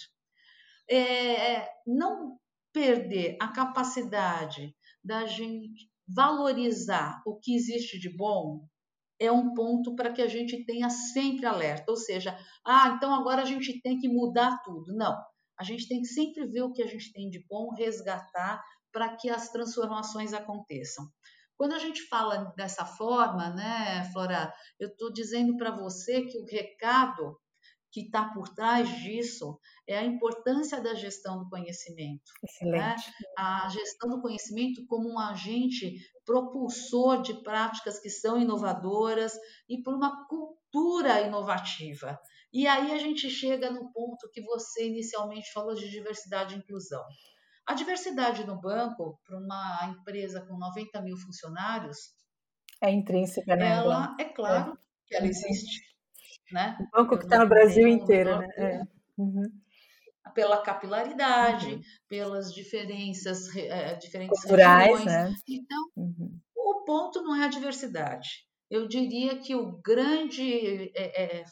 É, 0.90 1.68
não 1.86 2.38
perder 2.72 3.36
a 3.40 3.48
capacidade 3.48 4.74
da 5.04 5.26
gente 5.26 5.90
valorizar 6.06 7.22
o 7.26 7.38
que 7.38 7.54
existe 7.54 7.98
de 7.98 8.08
bom 8.08 8.66
é 9.20 9.30
um 9.30 9.52
ponto 9.52 9.94
para 9.94 10.12
que 10.12 10.22
a 10.22 10.28
gente 10.28 10.64
tenha 10.64 10.88
sempre 10.88 11.44
alerta. 11.44 11.90
Ou 11.90 11.96
seja, 11.96 12.38
ah, 12.64 12.94
então 12.96 13.14
agora 13.14 13.42
a 13.42 13.44
gente 13.44 13.80
tem 13.82 13.98
que 13.98 14.08
mudar 14.08 14.62
tudo. 14.62 14.94
Não. 14.94 15.16
A 15.58 15.64
gente 15.64 15.88
tem 15.88 16.00
que 16.00 16.06
sempre 16.06 16.46
ver 16.46 16.62
o 16.62 16.72
que 16.72 16.82
a 16.82 16.86
gente 16.86 17.12
tem 17.12 17.28
de 17.28 17.44
bom, 17.48 17.74
resgatar 17.74 18.62
para 18.92 19.16
que 19.16 19.30
as 19.30 19.50
transformações 19.50 20.32
aconteçam. 20.32 21.04
Quando 21.56 21.74
a 21.74 21.78
gente 21.78 22.02
fala 22.08 22.52
dessa 22.56 22.84
forma, 22.84 23.50
né, 23.50 24.08
Flora, 24.12 24.52
eu 24.78 24.88
estou 24.88 25.12
dizendo 25.12 25.56
para 25.56 25.70
você 25.70 26.22
que 26.22 26.38
o 26.38 26.44
recado 26.44 27.36
que 27.90 28.02
está 28.02 28.32
por 28.32 28.48
trás 28.50 28.88
disso 29.00 29.58
é 29.86 29.98
a 29.98 30.04
importância 30.04 30.80
da 30.80 30.94
gestão 30.94 31.38
do 31.38 31.48
conhecimento. 31.48 32.30
Né? 32.62 32.94
Excelente. 32.94 33.12
A 33.36 33.68
gestão 33.70 34.10
do 34.10 34.20
conhecimento 34.20 34.86
como 34.86 35.08
um 35.08 35.18
agente 35.18 35.96
propulsor 36.24 37.22
de 37.22 37.42
práticas 37.42 37.98
que 37.98 38.10
são 38.10 38.38
inovadoras 38.38 39.32
e 39.68 39.82
por 39.82 39.94
uma 39.94 40.26
cultura 40.28 41.22
inovativa. 41.22 42.18
E 42.52 42.66
aí 42.66 42.92
a 42.92 42.98
gente 42.98 43.28
chega 43.28 43.70
no 43.70 43.90
ponto 43.92 44.30
que 44.32 44.42
você 44.42 44.86
inicialmente 44.86 45.52
falou 45.52 45.74
de 45.74 45.90
diversidade 45.90 46.54
e 46.54 46.58
inclusão. 46.58 47.04
A 47.68 47.74
diversidade 47.74 48.46
no 48.46 48.60
banco, 48.60 49.20
para 49.24 49.38
uma 49.38 49.94
empresa 49.94 50.40
com 50.46 50.56
90 50.56 51.00
mil 51.02 51.16
funcionários, 51.16 51.98
é 52.82 52.90
intrínseca, 52.90 53.56
né? 53.56 53.76
Ela, 53.76 54.16
é 54.18 54.24
claro 54.24 54.72
é. 54.72 54.76
que 55.06 55.14
ela 55.16 55.26
existe 55.26 55.88
né? 56.52 56.76
O 56.80 56.96
banco 56.96 57.18
que 57.18 57.24
está 57.24 57.38
no 57.38 57.48
Brasil 57.48 57.86
inteiro, 57.86 58.38
né? 58.38 58.48
É. 58.56 58.82
Uhum. 59.16 59.44
Pela 60.34 60.62
capilaridade, 60.62 61.74
uhum. 61.74 61.82
pelas 62.08 62.52
diferenças, 62.52 63.54
é, 63.56 63.94
diferentes 63.94 64.40
Culturais, 64.40 64.86
regiões. 64.86 65.04
Né? 65.06 65.34
Então, 65.48 65.90
uhum. 65.96 66.38
o 66.54 66.84
ponto 66.84 67.22
não 67.22 67.34
é 67.34 67.46
a 67.46 67.48
diversidade. 67.48 68.46
Eu 68.70 68.86
diria 68.86 69.38
que 69.38 69.54
o 69.54 69.80
grande, 69.82 70.92
é, 70.94 71.40
é, 71.40 71.44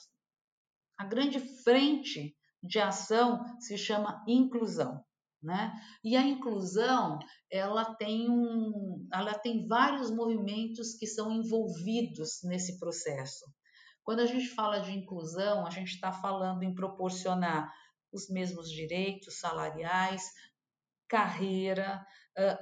a 0.98 1.04
grande 1.04 1.40
frente 1.62 2.36
de 2.62 2.78
ação 2.78 3.42
se 3.58 3.78
chama 3.78 4.22
inclusão. 4.28 5.02
Né? 5.42 5.72
E 6.02 6.16
a 6.16 6.22
inclusão, 6.22 7.18
ela 7.50 7.94
tem 7.94 8.28
um, 8.28 9.06
ela 9.12 9.34
tem 9.34 9.66
vários 9.68 10.10
movimentos 10.10 10.94
que 10.94 11.06
são 11.06 11.30
envolvidos 11.30 12.40
nesse 12.42 12.78
processo. 12.78 13.44
Quando 14.02 14.20
a 14.20 14.26
gente 14.26 14.48
fala 14.48 14.80
de 14.80 14.92
inclusão, 14.92 15.66
a 15.66 15.70
gente 15.70 15.94
está 15.94 16.12
falando 16.12 16.62
em 16.62 16.74
proporcionar 16.74 17.70
os 18.12 18.28
mesmos 18.28 18.70
direitos 18.70 19.38
salariais, 19.38 20.22
carreira, 21.08 22.04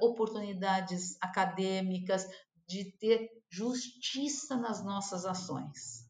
oportunidades 0.01 1.17
acadêmicas, 1.21 2.27
de 2.67 2.97
ter 2.99 3.29
justiça 3.51 4.57
nas 4.57 4.85
nossas 4.85 5.25
ações. 5.25 6.04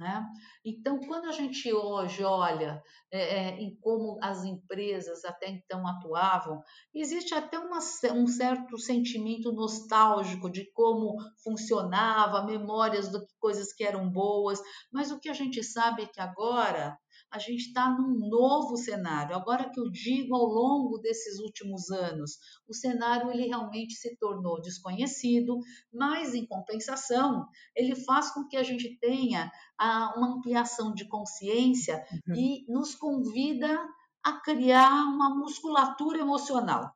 Né? 0.00 0.26
Então, 0.64 0.98
quando 0.98 1.26
a 1.26 1.32
gente 1.32 1.70
hoje 1.74 2.24
olha 2.24 2.82
é, 3.12 3.20
é, 3.20 3.60
em 3.60 3.76
como 3.82 4.18
as 4.22 4.44
empresas 4.44 5.26
até 5.26 5.50
então 5.50 5.86
atuavam, 5.86 6.62
existe 6.94 7.34
até 7.34 7.58
uma, 7.58 7.80
um 8.14 8.26
certo 8.26 8.78
sentimento 8.78 9.52
nostálgico 9.52 10.50
de 10.50 10.72
como 10.72 11.18
funcionava, 11.44 12.46
memórias 12.46 13.10
de 13.10 13.18
coisas 13.38 13.74
que 13.74 13.84
eram 13.84 14.08
boas, 14.08 14.58
mas 14.90 15.12
o 15.12 15.20
que 15.20 15.28
a 15.28 15.34
gente 15.34 15.62
sabe 15.62 16.04
é 16.04 16.06
que 16.06 16.18
agora 16.18 16.96
a 17.30 17.38
gente 17.38 17.68
está 17.68 17.88
num 17.90 18.28
novo 18.28 18.76
cenário. 18.76 19.36
Agora 19.36 19.70
que 19.70 19.78
eu 19.78 19.90
digo 19.90 20.34
ao 20.34 20.46
longo 20.46 20.98
desses 20.98 21.38
últimos 21.38 21.90
anos, 21.90 22.38
o 22.68 22.74
cenário 22.74 23.30
ele 23.30 23.46
realmente 23.46 23.94
se 23.94 24.16
tornou 24.16 24.60
desconhecido, 24.60 25.58
mas 25.92 26.34
em 26.34 26.46
compensação, 26.46 27.46
ele 27.74 27.94
faz 27.94 28.32
com 28.32 28.46
que 28.48 28.56
a 28.56 28.62
gente 28.62 28.98
tenha 28.98 29.50
a, 29.78 30.14
uma 30.16 30.36
ampliação 30.36 30.92
de 30.92 31.06
consciência 31.06 32.04
uhum. 32.28 32.34
e 32.34 32.64
nos 32.68 32.94
convida 32.94 33.78
a 34.22 34.32
criar 34.40 35.04
uma 35.04 35.34
musculatura 35.34 36.18
emocional. 36.18 36.92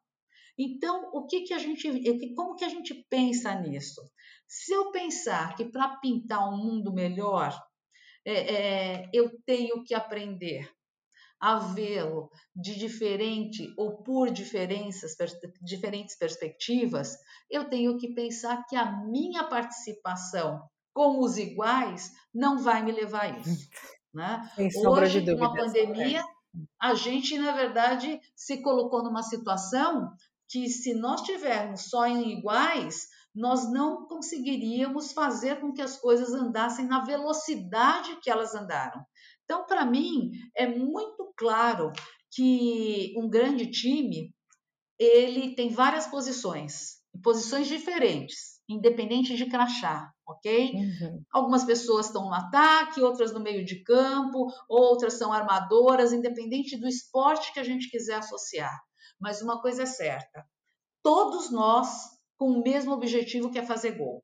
Então, 0.58 1.10
o 1.12 1.26
que, 1.26 1.42
que 1.42 1.54
a 1.54 1.58
gente, 1.58 1.88
como 2.34 2.54
que 2.54 2.64
a 2.64 2.68
gente 2.68 2.94
pensa 3.08 3.54
nisso? 3.54 4.00
Se 4.46 4.72
eu 4.72 4.90
pensar 4.92 5.56
que 5.56 5.64
para 5.64 5.96
pintar 5.96 6.48
um 6.48 6.56
mundo 6.56 6.92
melhor, 6.92 7.52
é, 8.24 8.54
é, 8.54 9.10
eu 9.12 9.30
tenho 9.44 9.82
que 9.84 9.94
aprender 9.94 10.70
a 11.40 11.58
vê-lo 11.58 12.30
de 12.56 12.74
diferente 12.74 13.72
ou 13.76 14.02
por 14.02 14.30
diferenças, 14.30 15.14
diferentes 15.60 16.16
perspectivas, 16.16 17.18
eu 17.50 17.68
tenho 17.68 17.98
que 17.98 18.14
pensar 18.14 18.64
que 18.66 18.74
a 18.74 18.90
minha 19.04 19.44
participação 19.44 20.62
com 20.94 21.20
os 21.20 21.36
iguais 21.36 22.10
não 22.32 22.58
vai 22.62 22.82
me 22.82 22.92
levar 22.92 23.24
a 23.24 23.38
isso. 23.38 23.68
Né? 24.14 24.48
Hoje, 24.76 25.26
com 25.36 25.44
a 25.44 25.52
pandemia, 25.52 26.20
é. 26.20 26.24
a 26.80 26.94
gente, 26.94 27.36
na 27.36 27.50
verdade, 27.50 28.20
se 28.36 28.62
colocou 28.62 29.02
numa 29.02 29.24
situação 29.24 30.12
que, 30.48 30.68
se 30.68 30.94
nós 30.94 31.22
tivermos 31.22 31.90
só 31.90 32.06
em 32.06 32.38
iguais, 32.38 33.08
nós 33.34 33.70
não 33.70 34.06
conseguiríamos 34.06 35.12
fazer 35.12 35.60
com 35.60 35.72
que 35.72 35.82
as 35.82 35.96
coisas 35.96 36.32
andassem 36.32 36.86
na 36.86 37.04
velocidade 37.04 38.18
que 38.22 38.30
elas 38.30 38.54
andaram. 38.54 39.04
Então, 39.44 39.66
para 39.66 39.84
mim, 39.84 40.30
é 40.56 40.66
muito 40.66 41.32
claro 41.36 41.92
que 42.30 43.12
um 43.16 43.28
grande 43.28 43.70
time 43.70 44.32
ele 44.98 45.54
tem 45.54 45.70
várias 45.70 46.06
posições, 46.06 47.00
posições 47.22 47.66
diferentes, 47.66 48.60
independente 48.68 49.36
de 49.36 49.46
crachá, 49.46 50.10
ok? 50.26 50.72
Uhum. 50.72 51.22
Algumas 51.32 51.64
pessoas 51.64 52.06
estão 52.06 52.24
no 52.24 52.32
ataque, 52.32 53.02
outras 53.02 53.32
no 53.32 53.40
meio 53.40 53.64
de 53.64 53.82
campo, 53.82 54.46
outras 54.68 55.14
são 55.14 55.32
armadoras, 55.32 56.12
independente 56.12 56.76
do 56.76 56.88
esporte 56.88 57.52
que 57.52 57.60
a 57.60 57.64
gente 57.64 57.90
quiser 57.90 58.16
associar. 58.16 58.80
Mas 59.20 59.42
uma 59.42 59.60
coisa 59.60 59.82
é 59.82 59.86
certa: 59.86 60.44
todos 61.02 61.50
nós 61.50 62.13
com 62.44 62.50
o 62.50 62.62
mesmo 62.62 62.92
objetivo 62.92 63.50
que 63.50 63.58
é 63.58 63.64
fazer 63.64 63.92
gol. 63.92 64.22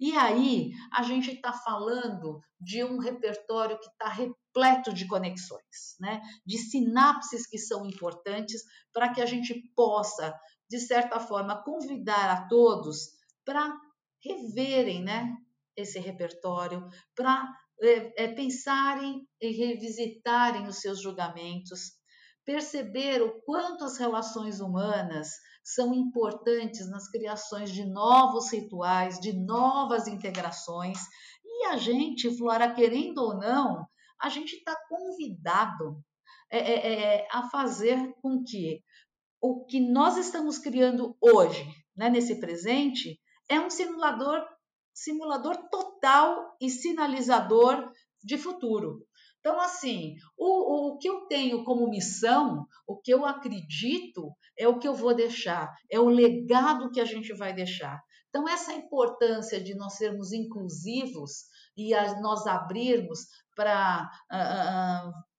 E 0.00 0.16
aí 0.16 0.70
a 0.94 1.02
gente 1.02 1.30
está 1.30 1.52
falando 1.52 2.40
de 2.58 2.82
um 2.82 2.98
repertório 2.98 3.78
que 3.78 3.86
está 3.90 4.08
repleto 4.08 4.94
de 4.94 5.06
conexões, 5.06 5.94
né? 6.00 6.22
de 6.46 6.56
sinapses 6.56 7.46
que 7.46 7.58
são 7.58 7.84
importantes 7.84 8.62
para 8.94 9.12
que 9.12 9.20
a 9.20 9.26
gente 9.26 9.54
possa, 9.76 10.34
de 10.70 10.78
certa 10.78 11.20
forma, 11.20 11.62
convidar 11.62 12.30
a 12.30 12.48
todos 12.48 13.10
para 13.44 13.78
reverem 14.24 15.04
né, 15.04 15.30
esse 15.76 15.98
repertório, 15.98 16.88
para 17.14 17.46
é, 17.82 18.24
é, 18.24 18.28
pensarem 18.28 19.28
e 19.38 19.50
revisitarem 19.50 20.66
os 20.66 20.80
seus 20.80 21.02
julgamentos, 21.02 21.92
perceber 22.42 23.20
o 23.20 23.42
quanto 23.42 23.84
as 23.84 23.98
relações 23.98 24.60
humanas 24.60 25.28
são 25.62 25.94
importantes 25.94 26.88
nas 26.90 27.08
criações 27.10 27.70
de 27.70 27.84
novos 27.84 28.52
rituais, 28.52 29.20
de 29.20 29.32
novas 29.32 30.06
integrações. 30.06 30.98
E 31.44 31.66
a 31.66 31.76
gente, 31.76 32.36
Flora, 32.36 32.72
querendo 32.72 33.18
ou 33.18 33.36
não, 33.36 33.86
a 34.20 34.28
gente 34.28 34.56
está 34.56 34.76
convidado 34.88 36.02
é, 36.50 36.58
é, 36.58 36.92
é, 36.92 37.28
a 37.30 37.48
fazer 37.48 38.12
com 38.20 38.42
que 38.42 38.82
o 39.40 39.64
que 39.64 39.80
nós 39.80 40.16
estamos 40.16 40.58
criando 40.58 41.16
hoje, 41.20 41.64
né, 41.96 42.10
nesse 42.10 42.40
presente, 42.40 43.18
é 43.48 43.58
um 43.58 43.70
simulador, 43.70 44.44
simulador 44.92 45.56
total 45.70 46.56
e 46.60 46.68
sinalizador 46.68 47.90
de 48.22 48.36
futuro. 48.36 49.06
Então, 49.40 49.58
assim, 49.58 50.16
o, 50.36 50.92
o, 50.92 50.98
que 50.98 51.08
eu 51.08 51.22
tenho 51.26 51.64
como 51.64 51.88
missão, 51.88 52.66
o 52.86 52.96
que 52.96 53.12
eu 53.12 53.24
acredito, 53.24 54.30
é 54.56 54.68
o 54.68 54.78
que 54.78 54.86
eu 54.86 54.94
vou 54.94 55.14
deixar, 55.14 55.74
é 55.90 55.98
o 55.98 56.08
legado 56.08 56.90
que 56.90 57.00
a 57.00 57.06
gente 57.06 57.32
vai 57.32 57.54
deixar. 57.54 58.02
Então, 58.28 58.48
essa 58.48 58.72
importância 58.72 59.60
de 59.60 59.74
nós 59.74 59.94
sermos 59.94 60.32
inclusivos 60.32 61.46
e 61.76 61.94
a, 61.94 62.20
nós 62.20 62.46
abrirmos 62.46 63.26
para 63.56 64.10
uh, 64.30 65.08
uh, 65.08 65.30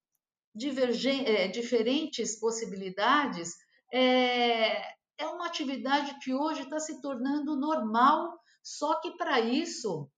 é, 1.25 1.48
diferentes 1.48 2.39
possibilidades 2.39 3.55
é, 3.93 4.81
é 5.17 5.27
uma 5.27 5.46
atividade 5.46 6.17
que 6.20 6.34
hoje 6.34 6.63
está 6.63 6.79
se 6.79 7.01
tornando 7.01 7.55
normal, 7.55 8.39
só 8.63 9.00
que 9.00 9.12
para 9.15 9.39
isso 9.39 10.10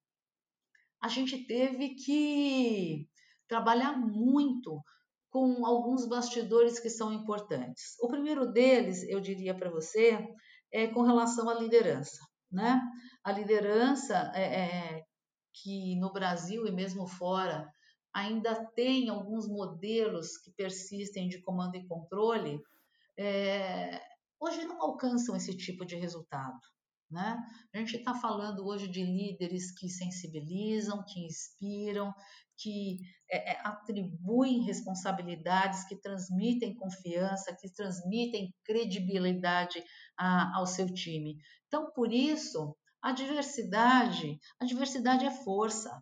a 1.02 1.10
gente 1.10 1.46
teve 1.46 1.96
que 1.96 3.08
trabalhar 3.54 3.96
muito 3.96 4.84
com 5.30 5.64
alguns 5.64 6.08
bastidores 6.08 6.80
que 6.80 6.90
são 6.90 7.14
importantes. 7.14 7.96
O 8.02 8.08
primeiro 8.08 8.52
deles, 8.52 9.04
eu 9.04 9.22
diria 9.22 9.54
para 9.56 9.70
você, 9.70 10.28
é 10.72 10.88
com 10.88 11.04
relação 11.04 11.48
à 11.48 11.54
liderança. 11.54 12.18
Né? 12.52 12.82
A 13.24 13.32
liderança 13.32 14.32
é, 14.34 14.42
é, 14.42 15.04
que 15.54 15.96
no 16.00 16.12
Brasil 16.12 16.66
e 16.66 16.72
mesmo 16.72 17.08
fora 17.08 17.72
ainda 18.12 18.56
tem 18.72 19.10
alguns 19.10 19.48
modelos 19.48 20.36
que 20.38 20.52
persistem 20.52 21.30
de 21.30 21.40
comando 21.40 21.76
e 21.76 21.88
controle, 21.88 22.60
é, 23.16 24.02
hoje 24.40 24.66
não 24.66 24.82
alcançam 24.82 25.36
esse 25.36 25.56
tipo 25.56 25.86
de 25.86 25.96
resultado. 25.96 26.60
Né? 27.14 27.38
A 27.72 27.78
gente 27.78 27.98
está 27.98 28.16
falando 28.16 28.66
hoje 28.66 28.88
de 28.88 29.04
líderes 29.04 29.72
que 29.72 29.88
sensibilizam, 29.88 31.06
que 31.08 31.24
inspiram, 31.24 32.12
que 32.58 32.98
é, 33.30 33.54
é, 33.54 33.62
atribuem 33.64 34.64
responsabilidades, 34.64 35.86
que 35.86 35.96
transmitem 35.96 36.76
confiança, 36.76 37.56
que 37.60 37.72
transmitem 37.74 38.54
credibilidade 38.64 39.84
a, 40.18 40.58
ao 40.58 40.66
seu 40.66 40.92
time. 40.94 41.38
Então, 41.68 41.92
por 41.92 42.12
isso, 42.12 42.76
a 43.02 43.12
diversidade, 43.12 44.40
a 44.60 44.66
diversidade 44.66 45.26
é 45.26 45.32
força. 45.32 46.02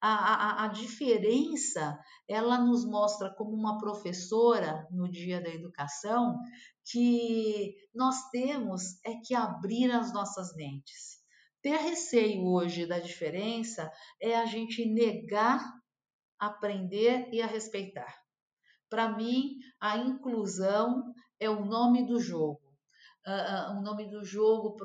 A, 0.00 0.08
a, 0.08 0.64
a, 0.64 0.68
diferença, 0.68 1.98
ela 2.28 2.58
nos 2.58 2.84
mostra 2.84 3.34
como 3.34 3.52
uma 3.52 3.78
professora 3.78 4.86
no 4.90 5.10
dia 5.10 5.40
da 5.40 5.48
educação 5.48 6.38
que 6.84 7.74
nós 7.94 8.28
temos 8.30 9.02
é 9.04 9.14
que 9.24 9.34
abrir 9.34 9.90
as 9.90 10.12
nossas 10.12 10.54
mentes. 10.54 11.16
Ter 11.62 11.78
receio 11.78 12.44
hoje 12.46 12.86
da 12.86 13.00
diferença 13.00 13.90
é 14.20 14.36
a 14.36 14.44
gente 14.44 14.84
negar, 14.84 15.60
aprender 16.38 17.28
e 17.32 17.40
a 17.40 17.46
respeitar. 17.46 18.14
Para 18.88 19.16
mim, 19.16 19.56
a 19.80 19.96
inclusão 19.96 21.12
é 21.40 21.50
o 21.50 21.64
nome 21.64 22.06
do 22.06 22.20
jogo. 22.20 22.60
Uh, 23.26 23.78
o 23.78 23.82
nome 23.82 24.08
do 24.08 24.24
jogo 24.24 24.76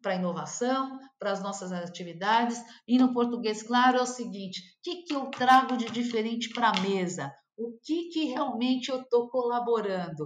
para 0.00 0.12
a 0.12 0.14
inovação, 0.14 0.98
para 1.18 1.32
as 1.32 1.42
nossas 1.42 1.72
atividades. 1.72 2.62
E 2.86 2.96
no 2.98 3.12
português, 3.12 3.62
claro, 3.62 3.98
é 3.98 4.02
o 4.02 4.06
seguinte: 4.06 4.60
o 4.60 4.82
que, 4.82 5.02
que 5.02 5.14
eu 5.14 5.26
trago 5.30 5.76
de 5.76 5.86
diferente 5.86 6.48
para 6.50 6.70
a 6.70 6.80
mesa? 6.80 7.32
O 7.56 7.76
que, 7.82 8.08
que 8.08 8.24
realmente 8.26 8.90
eu 8.90 9.02
estou 9.02 9.28
colaborando? 9.28 10.24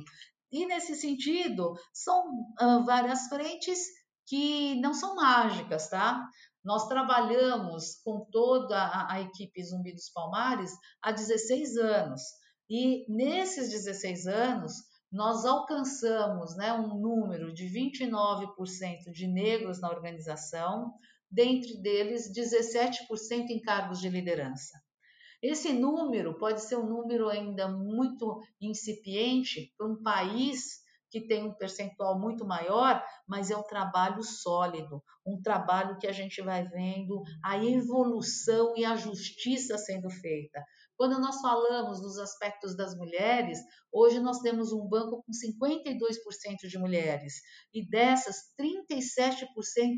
E 0.52 0.66
nesse 0.66 0.94
sentido, 0.94 1.72
são 1.92 2.22
uh, 2.60 2.84
várias 2.84 3.26
frentes 3.26 3.80
que 4.26 4.80
não 4.80 4.94
são 4.94 5.16
mágicas, 5.16 5.88
tá? 5.88 6.24
Nós 6.64 6.88
trabalhamos 6.88 8.00
com 8.02 8.24
toda 8.30 8.76
a, 8.76 9.14
a 9.14 9.20
equipe 9.20 9.62
Zumbi 9.62 9.92
dos 9.92 10.08
Palmares 10.10 10.72
há 11.02 11.12
16 11.12 11.76
anos. 11.76 12.22
E 12.70 13.04
nesses 13.12 13.70
16 13.70 14.26
anos, 14.26 14.72
nós 15.12 15.44
alcançamos 15.44 16.56
né, 16.56 16.72
um 16.72 16.98
número 16.98 17.52
de 17.52 17.66
29% 17.66 19.12
de 19.12 19.26
negros 19.26 19.80
na 19.80 19.90
organização, 19.90 20.94
dentre 21.30 21.80
deles 21.80 22.32
17% 22.32 23.50
em 23.50 23.60
cargos 23.60 24.00
de 24.00 24.08
liderança. 24.08 24.76
Esse 25.42 25.72
número 25.72 26.38
pode 26.38 26.62
ser 26.62 26.76
um 26.76 26.88
número 26.88 27.28
ainda 27.28 27.68
muito 27.68 28.40
incipiente 28.60 29.74
para 29.76 29.86
um 29.86 30.02
país 30.02 30.83
que 31.14 31.20
tem 31.20 31.44
um 31.44 31.54
percentual 31.54 32.18
muito 32.18 32.44
maior, 32.44 33.00
mas 33.24 33.48
é 33.48 33.56
um 33.56 33.62
trabalho 33.62 34.20
sólido, 34.24 35.00
um 35.24 35.40
trabalho 35.40 35.96
que 35.96 36.08
a 36.08 36.12
gente 36.12 36.42
vai 36.42 36.66
vendo 36.66 37.22
a 37.40 37.56
evolução 37.56 38.74
e 38.76 38.84
a 38.84 38.96
justiça 38.96 39.78
sendo 39.78 40.10
feita. 40.10 40.60
Quando 40.96 41.20
nós 41.20 41.40
falamos 41.40 42.00
dos 42.00 42.18
aspectos 42.18 42.76
das 42.76 42.96
mulheres, 42.96 43.60
hoje 43.92 44.18
nós 44.18 44.40
temos 44.40 44.72
um 44.72 44.88
banco 44.88 45.22
com 45.22 45.30
52% 45.30 46.68
de 46.68 46.78
mulheres 46.78 47.34
e 47.72 47.88
dessas 47.88 48.36
37% 48.60 49.46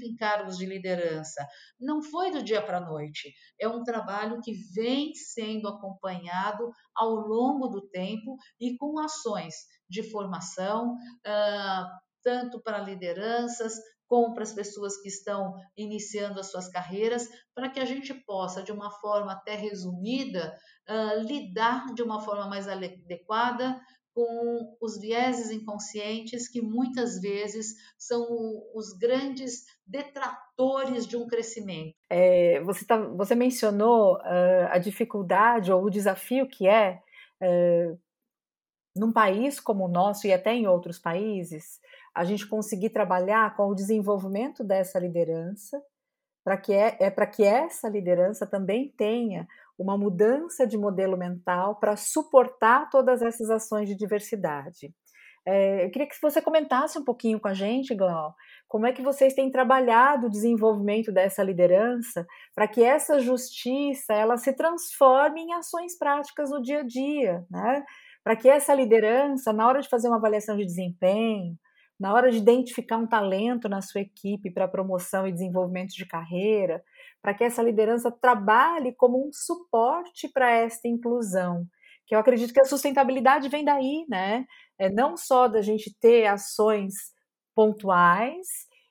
em 0.04 0.16
cargos 0.16 0.58
de 0.58 0.66
liderança. 0.66 1.46
Não 1.80 2.02
foi 2.02 2.30
do 2.30 2.42
dia 2.42 2.60
para 2.60 2.76
a 2.76 2.86
noite, 2.86 3.32
é 3.58 3.66
um 3.66 3.82
trabalho 3.84 4.40
que 4.42 4.52
vem 4.74 5.14
sendo 5.14 5.66
acompanhado 5.66 6.70
ao 6.94 7.14
longo 7.14 7.68
do 7.68 7.88
tempo 7.88 8.36
e 8.60 8.76
com 8.76 8.98
ações 8.98 9.54
de 9.88 10.02
formação, 10.02 10.94
uh, 10.94 11.86
tanto 12.22 12.60
para 12.60 12.78
lideranças, 12.78 13.74
como 14.08 14.34
para 14.34 14.44
as 14.44 14.52
pessoas 14.52 14.96
que 15.00 15.08
estão 15.08 15.54
iniciando 15.76 16.40
as 16.40 16.50
suas 16.50 16.68
carreiras, 16.68 17.28
para 17.54 17.68
que 17.68 17.80
a 17.80 17.84
gente 17.84 18.14
possa, 18.14 18.62
de 18.62 18.72
uma 18.72 18.90
forma 18.90 19.32
até 19.32 19.54
resumida, 19.54 20.56
uh, 20.88 21.22
lidar 21.22 21.92
de 21.94 22.02
uma 22.02 22.20
forma 22.20 22.46
mais 22.48 22.68
adequada 22.68 23.80
com 24.16 24.74
os 24.80 24.98
vieses 24.98 25.50
inconscientes 25.50 26.48
que 26.48 26.62
muitas 26.62 27.20
vezes 27.20 27.74
são 27.98 28.26
os 28.74 28.96
grandes 28.98 29.66
detratores 29.86 31.06
de 31.06 31.18
um 31.18 31.26
crescimento. 31.26 31.94
É, 32.08 32.62
você, 32.62 32.86
tá, 32.86 32.96
você 32.96 33.34
mencionou 33.34 34.14
uh, 34.16 34.68
a 34.70 34.78
dificuldade 34.78 35.70
ou 35.70 35.84
o 35.84 35.90
desafio 35.90 36.48
que 36.48 36.66
é, 36.66 36.98
uh, 37.42 38.00
num 38.96 39.12
país 39.12 39.60
como 39.60 39.84
o 39.84 39.88
nosso 39.88 40.26
e 40.26 40.32
até 40.32 40.54
em 40.54 40.66
outros 40.66 40.98
países, 40.98 41.78
a 42.14 42.24
gente 42.24 42.46
conseguir 42.46 42.90
trabalhar 42.90 43.54
com 43.54 43.68
o 43.68 43.74
desenvolvimento 43.74 44.64
dessa 44.64 44.98
liderança, 44.98 45.80
para 46.42 46.56
que, 46.56 46.72
é, 46.72 46.96
é 47.00 47.10
para 47.10 47.26
que 47.26 47.44
essa 47.44 47.88
liderança 47.88 48.46
também 48.46 48.92
tenha 48.96 49.46
uma 49.78 49.98
mudança 49.98 50.66
de 50.66 50.78
modelo 50.78 51.16
mental 51.16 51.76
para 51.76 51.96
suportar 51.96 52.88
todas 52.88 53.20
essas 53.20 53.50
ações 53.50 53.88
de 53.88 53.94
diversidade. 53.94 54.94
É, 55.44 55.84
eu 55.84 55.90
queria 55.90 56.08
que 56.08 56.20
você 56.20 56.42
comentasse 56.42 56.98
um 56.98 57.04
pouquinho 57.04 57.38
com 57.38 57.46
a 57.46 57.54
gente, 57.54 57.94
Glau, 57.94 58.34
como 58.66 58.86
é 58.86 58.92
que 58.92 59.02
vocês 59.02 59.32
têm 59.32 59.50
trabalhado 59.50 60.26
o 60.26 60.30
desenvolvimento 60.30 61.12
dessa 61.12 61.42
liderança 61.42 62.26
para 62.52 62.66
que 62.66 62.82
essa 62.82 63.20
justiça 63.20 64.12
ela 64.12 64.36
se 64.36 64.52
transforme 64.52 65.42
em 65.42 65.52
ações 65.52 65.96
práticas 65.96 66.50
no 66.50 66.60
dia 66.60 66.80
a 66.80 66.82
dia, 66.82 67.44
né? 67.48 67.84
Para 68.26 68.34
que 68.34 68.48
essa 68.48 68.74
liderança, 68.74 69.52
na 69.52 69.68
hora 69.68 69.80
de 69.80 69.88
fazer 69.88 70.08
uma 70.08 70.16
avaliação 70.16 70.56
de 70.56 70.64
desempenho, 70.64 71.56
na 71.98 72.12
hora 72.12 72.28
de 72.28 72.38
identificar 72.38 72.96
um 72.96 73.06
talento 73.06 73.68
na 73.68 73.80
sua 73.80 74.00
equipe 74.00 74.50
para 74.50 74.66
promoção 74.66 75.28
e 75.28 75.32
desenvolvimento 75.32 75.90
de 75.90 76.04
carreira, 76.04 76.82
para 77.22 77.32
que 77.32 77.44
essa 77.44 77.62
liderança 77.62 78.10
trabalhe 78.10 78.92
como 78.96 79.24
um 79.24 79.30
suporte 79.32 80.28
para 80.28 80.50
esta 80.50 80.88
inclusão. 80.88 81.68
Que 82.04 82.16
eu 82.16 82.18
acredito 82.18 82.52
que 82.52 82.58
a 82.58 82.64
sustentabilidade 82.64 83.48
vem 83.48 83.64
daí, 83.64 84.04
né? 84.08 84.44
É 84.76 84.90
não 84.90 85.16
só 85.16 85.46
da 85.46 85.62
gente 85.62 85.96
ter 86.00 86.26
ações 86.26 86.94
pontuais 87.54 88.48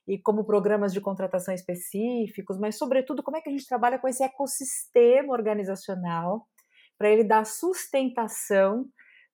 e 0.07 0.17
como 0.17 0.45
programas 0.45 0.93
de 0.93 1.01
contratação 1.01 1.53
específicos, 1.53 2.57
mas 2.57 2.77
sobretudo 2.77 3.21
como 3.21 3.35
é 3.35 3.41
que 3.41 3.49
a 3.49 3.51
gente 3.51 3.67
trabalha 3.67 3.99
com 3.99 4.07
esse 4.07 4.23
ecossistema 4.23 5.33
organizacional 5.33 6.47
para 6.97 7.09
ele 7.09 7.25
dar 7.25 7.45
sustentação 7.45 8.85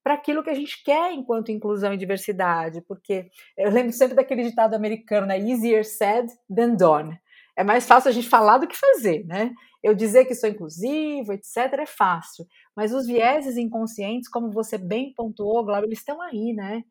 para 0.04 0.16
aquilo 0.16 0.44
que 0.44 0.50
a 0.50 0.56
gente 0.56 0.84
quer 0.84 1.14
enquanto 1.14 1.52
inclusão 1.52 1.94
e 1.94 1.98
diversidade, 1.98 2.82
porque 2.88 3.30
eu 3.58 3.70
lembro 3.70 3.92
sempre 3.92 4.16
daquele 4.16 4.44
ditado 4.44 4.74
americano, 4.74 5.28
né? 5.28 5.40
Easier 5.40 5.86
said 5.86 6.28
than 6.50 6.76
done. 6.76 7.20
É 7.56 7.64
mais 7.64 7.86
fácil 7.86 8.10
a 8.10 8.12
gente 8.12 8.30
falar 8.30 8.58
do 8.58 8.68
que 8.68 8.76
fazer, 8.76 9.26
né? 9.26 9.52
Eu 9.84 9.94
dizer 9.94 10.26
que 10.26 10.36
sou 10.36 10.50
inclusivo, 10.50 11.34
etc, 11.34 11.74
é 11.80 11.86
fácil, 11.86 12.46
mas 12.76 12.94
os 12.94 13.06
vieses 13.06 13.58
inconscientes, 13.58 14.30
como 14.30 14.52
você 14.52 14.78
bem 14.78 15.14
pontuou, 15.14 15.64
Glauber, 15.64 15.88
eles 15.88 16.00
estão 16.00 16.22
aí, 16.22 16.54
né? 16.54 16.84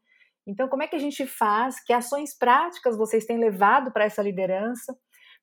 Então, 0.46 0.68
como 0.68 0.83
é 0.83 0.88
que 0.88 0.96
a 0.96 1.01
gente 1.01 1.27
faz? 1.27 1.83
Que 1.83 1.92
ações 1.92 2.37
práticas 2.37 2.96
vocês 2.96 3.25
têm 3.25 3.38
levado 3.38 3.92
para 3.92 4.05
essa 4.05 4.23
liderança? 4.23 4.96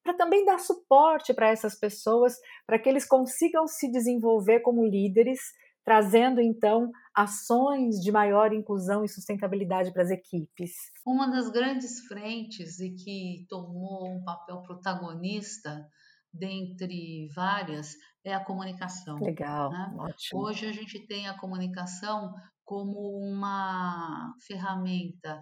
Para 0.03 0.13
também 0.13 0.45
dar 0.45 0.59
suporte 0.59 1.33
para 1.33 1.49
essas 1.49 1.75
pessoas, 1.79 2.35
para 2.65 2.77
que 2.77 2.89
eles 2.89 3.05
consigam 3.05 3.67
se 3.67 3.89
desenvolver 3.89 4.59
como 4.59 4.85
líderes, 4.85 5.39
trazendo 5.87 6.41
então 6.41 6.91
ações 7.15 8.01
de 8.01 8.11
maior 8.11 8.51
inclusão 8.51 9.05
e 9.05 9.07
sustentabilidade 9.07 9.93
para 9.93 10.03
as 10.03 10.09
equipes. 10.09 10.73
Uma 11.05 11.31
das 11.31 11.49
grandes 11.49 12.05
frentes 12.07 12.81
e 12.81 12.93
que 12.93 13.45
tomou 13.47 14.05
um 14.05 14.21
papel 14.21 14.61
protagonista 14.63 15.87
dentre 16.33 17.29
várias 17.33 17.93
é 18.21 18.33
a 18.33 18.43
comunicação. 18.43 19.17
Legal, 19.17 19.69
né? 19.69 19.93
ótimo. 19.97 20.41
Hoje 20.41 20.65
a 20.65 20.73
gente 20.73 21.07
tem 21.07 21.29
a 21.29 21.37
comunicação 21.37 22.33
como 22.65 23.17
uma 23.25 24.33
ferramenta 24.45 25.41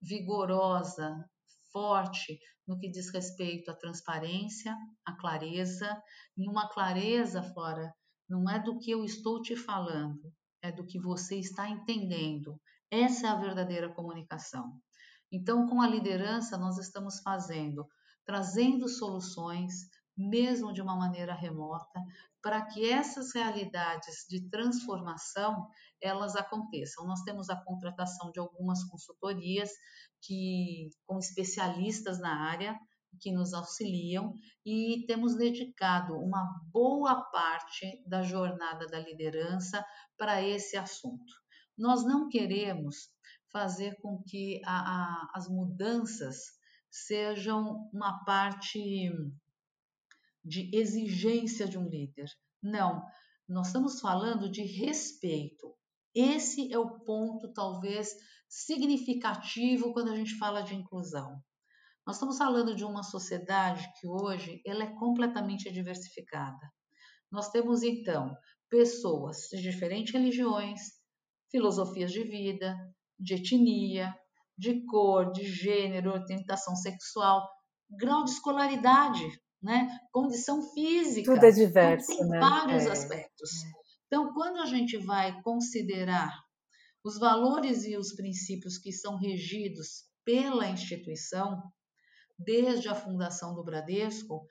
vigorosa, 0.00 1.14
forte 1.70 2.38
no 2.66 2.78
que 2.78 2.90
diz 2.90 3.12
respeito 3.12 3.70
à 3.70 3.74
transparência, 3.74 4.74
à 5.04 5.14
clareza, 5.14 5.94
e 6.38 6.48
uma 6.48 6.70
clareza 6.70 7.42
fora 7.52 7.92
não 8.28 8.48
é 8.48 8.58
do 8.58 8.78
que 8.78 8.90
eu 8.90 9.04
estou 9.04 9.40
te 9.40 9.56
falando, 9.56 10.32
é 10.62 10.72
do 10.72 10.84
que 10.84 10.98
você 10.98 11.38
está 11.38 11.68
entendendo. 11.68 12.60
Essa 12.90 13.26
é 13.26 13.30
a 13.30 13.40
verdadeira 13.40 13.92
comunicação. 13.92 14.80
Então, 15.30 15.66
com 15.66 15.82
a 15.82 15.88
liderança, 15.88 16.56
nós 16.56 16.78
estamos 16.78 17.20
fazendo, 17.20 17.86
trazendo 18.24 18.88
soluções, 18.88 19.72
mesmo 20.16 20.72
de 20.72 20.80
uma 20.80 20.96
maneira 20.96 21.34
remota, 21.34 22.00
para 22.40 22.64
que 22.66 22.88
essas 22.88 23.34
realidades 23.34 24.26
de 24.28 24.48
transformação 24.48 25.66
elas 26.00 26.36
aconteçam. 26.36 27.06
Nós 27.06 27.22
temos 27.22 27.50
a 27.50 27.56
contratação 27.56 28.30
de 28.30 28.38
algumas 28.38 28.84
consultorias 28.84 29.70
que 30.22 30.88
com 31.06 31.18
especialistas 31.18 32.20
na 32.20 32.48
área 32.48 32.78
que 33.20 33.32
nos 33.32 33.52
auxiliam 33.52 34.32
e 34.64 35.04
temos 35.06 35.36
dedicado 35.36 36.14
uma 36.14 36.44
boa 36.72 37.22
parte 37.30 38.02
da 38.06 38.22
jornada 38.22 38.86
da 38.86 38.98
liderança 38.98 39.84
para 40.16 40.42
esse 40.42 40.76
assunto. 40.76 41.32
Nós 41.76 42.04
não 42.04 42.28
queremos 42.28 43.08
fazer 43.50 43.96
com 44.00 44.22
que 44.26 44.60
a, 44.64 44.78
a, 44.78 45.30
as 45.34 45.48
mudanças 45.48 46.36
sejam 46.90 47.88
uma 47.92 48.24
parte 48.24 49.12
de 50.44 50.70
exigência 50.76 51.66
de 51.66 51.78
um 51.78 51.88
líder. 51.88 52.28
Não, 52.62 53.04
nós 53.48 53.68
estamos 53.68 54.00
falando 54.00 54.50
de 54.50 54.62
respeito. 54.62 55.74
Esse 56.14 56.72
é 56.72 56.78
o 56.78 57.00
ponto, 57.00 57.52
talvez, 57.52 58.14
significativo 58.48 59.92
quando 59.92 60.12
a 60.12 60.16
gente 60.16 60.36
fala 60.36 60.62
de 60.62 60.74
inclusão. 60.74 61.42
Nós 62.06 62.16
estamos 62.16 62.36
falando 62.36 62.74
de 62.74 62.84
uma 62.84 63.02
sociedade 63.02 63.88
que 63.98 64.06
hoje 64.06 64.60
ela 64.66 64.84
é 64.84 64.94
completamente 64.98 65.72
diversificada. 65.72 66.70
Nós 67.32 67.50
temos 67.50 67.82
então 67.82 68.34
pessoas 68.68 69.48
de 69.50 69.62
diferentes 69.62 70.12
religiões, 70.12 70.80
filosofias 71.50 72.12
de 72.12 72.22
vida, 72.22 72.76
de 73.18 73.34
etnia, 73.34 74.14
de 74.56 74.84
cor, 74.84 75.32
de 75.32 75.44
gênero, 75.44 76.12
orientação 76.12 76.76
sexual, 76.76 77.48
grau 77.90 78.24
de 78.24 78.32
escolaridade, 78.32 79.24
né? 79.62 79.88
condição 80.12 80.62
física. 80.74 81.32
Tudo 81.32 81.46
é 81.46 81.50
diverso, 81.50 82.12
então, 82.12 82.28
tem 82.28 82.28
né? 82.28 82.40
vários 82.40 82.84
é, 82.84 82.90
aspectos. 82.90 83.50
Então, 84.06 84.32
quando 84.34 84.60
a 84.60 84.66
gente 84.66 84.98
vai 84.98 85.40
considerar 85.42 86.30
os 87.02 87.18
valores 87.18 87.84
e 87.84 87.96
os 87.96 88.14
princípios 88.14 88.78
que 88.78 88.92
são 88.92 89.16
regidos 89.16 90.04
pela 90.24 90.68
instituição, 90.68 91.62
desde 92.38 92.88
a 92.88 92.94
fundação 92.94 93.54
do 93.54 93.64
Bradesco, 93.64 94.46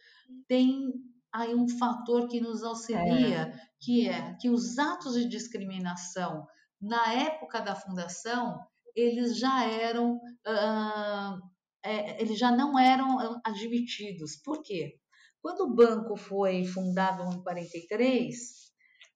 tem 0.47 0.93
aí 1.31 1.55
um 1.55 1.67
fator 1.67 2.27
que 2.27 2.39
nos 2.39 2.63
auxilia, 2.63 3.41
é. 3.41 3.59
que 3.79 4.07
é 4.07 4.35
que 4.39 4.49
os 4.49 4.77
atos 4.77 5.15
de 5.15 5.27
discriminação 5.27 6.45
na 6.79 7.13
época 7.13 7.59
da 7.59 7.75
fundação 7.75 8.59
eles 8.95 9.39
já 9.39 9.65
eram 9.65 10.15
uh, 10.15 11.53
é, 11.83 12.21
eles 12.21 12.37
já 12.37 12.51
não 12.51 12.79
eram 12.79 13.41
admitidos. 13.43 14.37
Por 14.37 14.61
quê? 14.61 14.97
Quando 15.41 15.61
o 15.61 15.75
banco 15.75 16.15
foi 16.15 16.63
fundado 16.63 17.23
em 17.23 17.43
43, 17.43 18.71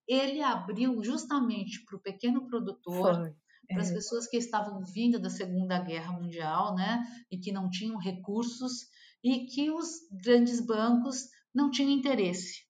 ele 0.07 0.41
abriu 0.41 1.01
justamente 1.01 1.85
para 1.85 1.95
o 1.95 2.01
pequeno 2.01 2.45
produtor, 2.47 3.15
foi 3.15 3.33
para 3.67 3.81
as 3.81 3.91
é. 3.91 3.93
pessoas 3.93 4.27
que 4.27 4.37
estavam 4.37 4.83
vindo 4.83 5.19
da 5.19 5.29
Segunda 5.29 5.79
Guerra 5.79 6.13
Mundial, 6.13 6.75
né, 6.75 7.03
e 7.29 7.37
que 7.37 7.51
não 7.51 7.69
tinham 7.69 7.97
recursos 7.97 8.87
e 9.23 9.45
que 9.45 9.69
os 9.69 9.87
grandes 10.23 10.59
bancos 10.65 11.27
não 11.53 11.69
tinham 11.69 11.91
interesse. 11.91 12.65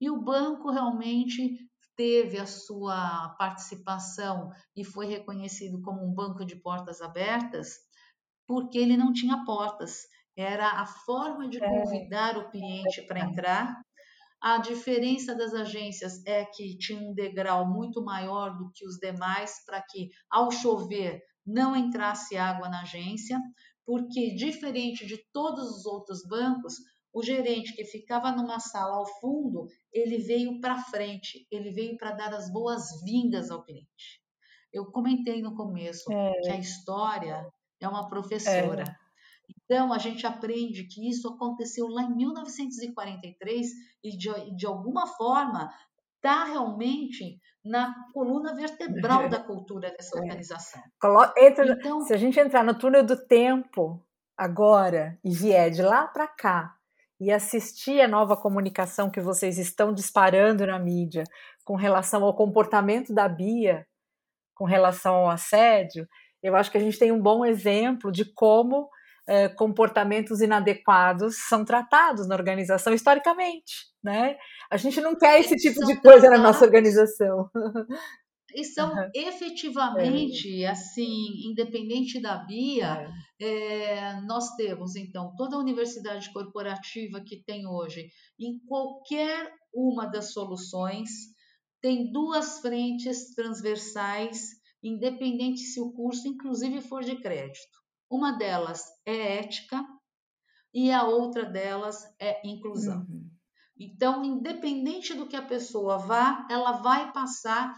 E 0.00 0.10
o 0.10 0.20
banco 0.20 0.70
realmente 0.70 1.70
teve 1.96 2.38
a 2.38 2.46
sua 2.46 3.28
participação 3.38 4.50
e 4.74 4.84
foi 4.84 5.06
reconhecido 5.06 5.80
como 5.82 6.04
um 6.04 6.12
banco 6.12 6.44
de 6.44 6.56
portas 6.56 7.00
abertas, 7.00 7.76
porque 8.46 8.78
ele 8.78 8.96
não 8.96 9.12
tinha 9.12 9.44
portas. 9.44 10.00
Era 10.36 10.80
a 10.80 10.86
forma 10.86 11.48
de 11.48 11.62
é. 11.62 11.68
convidar 11.68 12.38
o 12.38 12.50
cliente 12.50 13.02
para 13.02 13.20
entrar 13.20 13.82
a 14.42 14.58
diferença 14.58 15.36
das 15.36 15.54
agências 15.54 16.20
é 16.26 16.44
que 16.44 16.76
tinha 16.76 16.98
um 16.98 17.14
degrau 17.14 17.64
muito 17.64 18.02
maior 18.02 18.58
do 18.58 18.72
que 18.74 18.84
os 18.84 18.96
demais 18.96 19.64
para 19.64 19.80
que, 19.80 20.10
ao 20.28 20.50
chover, 20.50 21.22
não 21.46 21.76
entrasse 21.76 22.36
água 22.36 22.68
na 22.68 22.82
agência, 22.82 23.38
porque, 23.86 24.34
diferente 24.34 25.06
de 25.06 25.16
todos 25.32 25.68
os 25.70 25.86
outros 25.86 26.26
bancos, 26.26 26.74
o 27.12 27.22
gerente 27.22 27.72
que 27.74 27.84
ficava 27.84 28.32
numa 28.32 28.58
sala 28.58 28.96
ao 28.96 29.06
fundo, 29.20 29.68
ele 29.92 30.18
veio 30.18 30.60
para 30.60 30.82
frente, 30.82 31.46
ele 31.48 31.70
veio 31.70 31.96
para 31.96 32.10
dar 32.10 32.34
as 32.34 32.50
boas-vindas 32.50 33.48
ao 33.48 33.62
cliente. 33.62 34.22
Eu 34.72 34.86
comentei 34.86 35.40
no 35.40 35.54
começo 35.54 36.10
é. 36.10 36.32
que 36.40 36.50
a 36.50 36.58
história 36.58 37.46
é 37.80 37.86
uma 37.86 38.08
professora. 38.08 38.82
É. 38.82 39.01
Então, 39.72 39.90
a 39.90 39.96
gente 39.96 40.26
aprende 40.26 40.84
que 40.84 41.08
isso 41.08 41.26
aconteceu 41.26 41.86
lá 41.88 42.02
em 42.02 42.14
1943 42.14 43.70
e, 44.04 44.14
de, 44.18 44.54
de 44.54 44.66
alguma 44.66 45.06
forma, 45.06 45.72
está 46.16 46.44
realmente 46.44 47.40
na 47.64 47.94
coluna 48.12 48.54
vertebral 48.54 49.30
da 49.30 49.40
cultura 49.40 49.90
dessa 49.90 50.18
é. 50.18 50.20
organização. 50.20 50.82
Entra, 51.38 51.72
então, 51.72 52.02
se 52.02 52.12
a 52.12 52.18
gente 52.18 52.38
entrar 52.38 52.62
no 52.62 52.78
túnel 52.78 53.02
do 53.02 53.16
tempo 53.16 53.98
agora 54.36 55.18
e 55.24 55.34
vier 55.34 55.70
de 55.70 55.80
lá 55.80 56.06
para 56.06 56.28
cá 56.28 56.74
e 57.18 57.32
assistir 57.32 58.02
a 58.02 58.08
nova 58.08 58.36
comunicação 58.36 59.08
que 59.08 59.22
vocês 59.22 59.56
estão 59.56 59.90
disparando 59.90 60.66
na 60.66 60.78
mídia 60.78 61.24
com 61.64 61.76
relação 61.76 62.24
ao 62.24 62.36
comportamento 62.36 63.14
da 63.14 63.26
Bia, 63.26 63.86
com 64.54 64.66
relação 64.66 65.14
ao 65.14 65.30
assédio, 65.30 66.06
eu 66.42 66.54
acho 66.56 66.70
que 66.70 66.76
a 66.76 66.80
gente 66.80 66.98
tem 66.98 67.10
um 67.10 67.22
bom 67.22 67.42
exemplo 67.42 68.12
de 68.12 68.26
como 68.34 68.90
é, 69.26 69.48
comportamentos 69.48 70.40
inadequados 70.40 71.36
são 71.48 71.64
tratados 71.64 72.26
na 72.26 72.34
organização 72.34 72.92
historicamente, 72.92 73.86
né? 74.02 74.36
A 74.70 74.76
gente 74.76 75.00
não 75.00 75.16
quer 75.16 75.40
esse 75.40 75.56
tipo 75.56 75.84
de 75.86 76.00
coisa 76.00 76.28
na 76.28 76.38
nossa 76.38 76.64
organização. 76.64 77.48
E 78.54 78.64
são 78.64 78.90
uhum. 78.92 79.08
efetivamente, 79.14 80.62
é. 80.62 80.68
assim, 80.68 81.48
independente 81.50 82.20
da 82.20 82.36
BIA, 82.36 83.10
é. 83.40 83.46
É, 83.46 84.20
nós 84.26 84.54
temos, 84.56 84.94
então, 84.94 85.34
toda 85.38 85.56
a 85.56 85.58
universidade 85.58 86.30
corporativa 86.34 87.22
que 87.26 87.42
tem 87.42 87.66
hoje, 87.66 88.10
em 88.38 88.58
qualquer 88.66 89.50
uma 89.72 90.04
das 90.04 90.34
soluções, 90.34 91.08
tem 91.80 92.12
duas 92.12 92.60
frentes 92.60 93.34
transversais, 93.34 94.50
independente 94.82 95.60
se 95.60 95.80
o 95.80 95.90
curso, 95.90 96.28
inclusive, 96.28 96.82
for 96.82 97.02
de 97.02 97.16
crédito 97.22 97.81
Uma 98.12 98.32
delas 98.32 98.84
é 99.06 99.38
ética 99.38 99.82
e 100.74 100.92
a 100.92 101.02
outra 101.04 101.46
delas 101.46 102.04
é 102.20 102.46
inclusão. 102.46 103.06
Uhum. 103.08 103.30
Então, 103.74 104.22
independente 104.22 105.14
do 105.14 105.26
que 105.26 105.34
a 105.34 105.40
pessoa 105.40 105.96
vá, 105.96 106.46
ela 106.50 106.72
vai 106.72 107.10
passar 107.10 107.74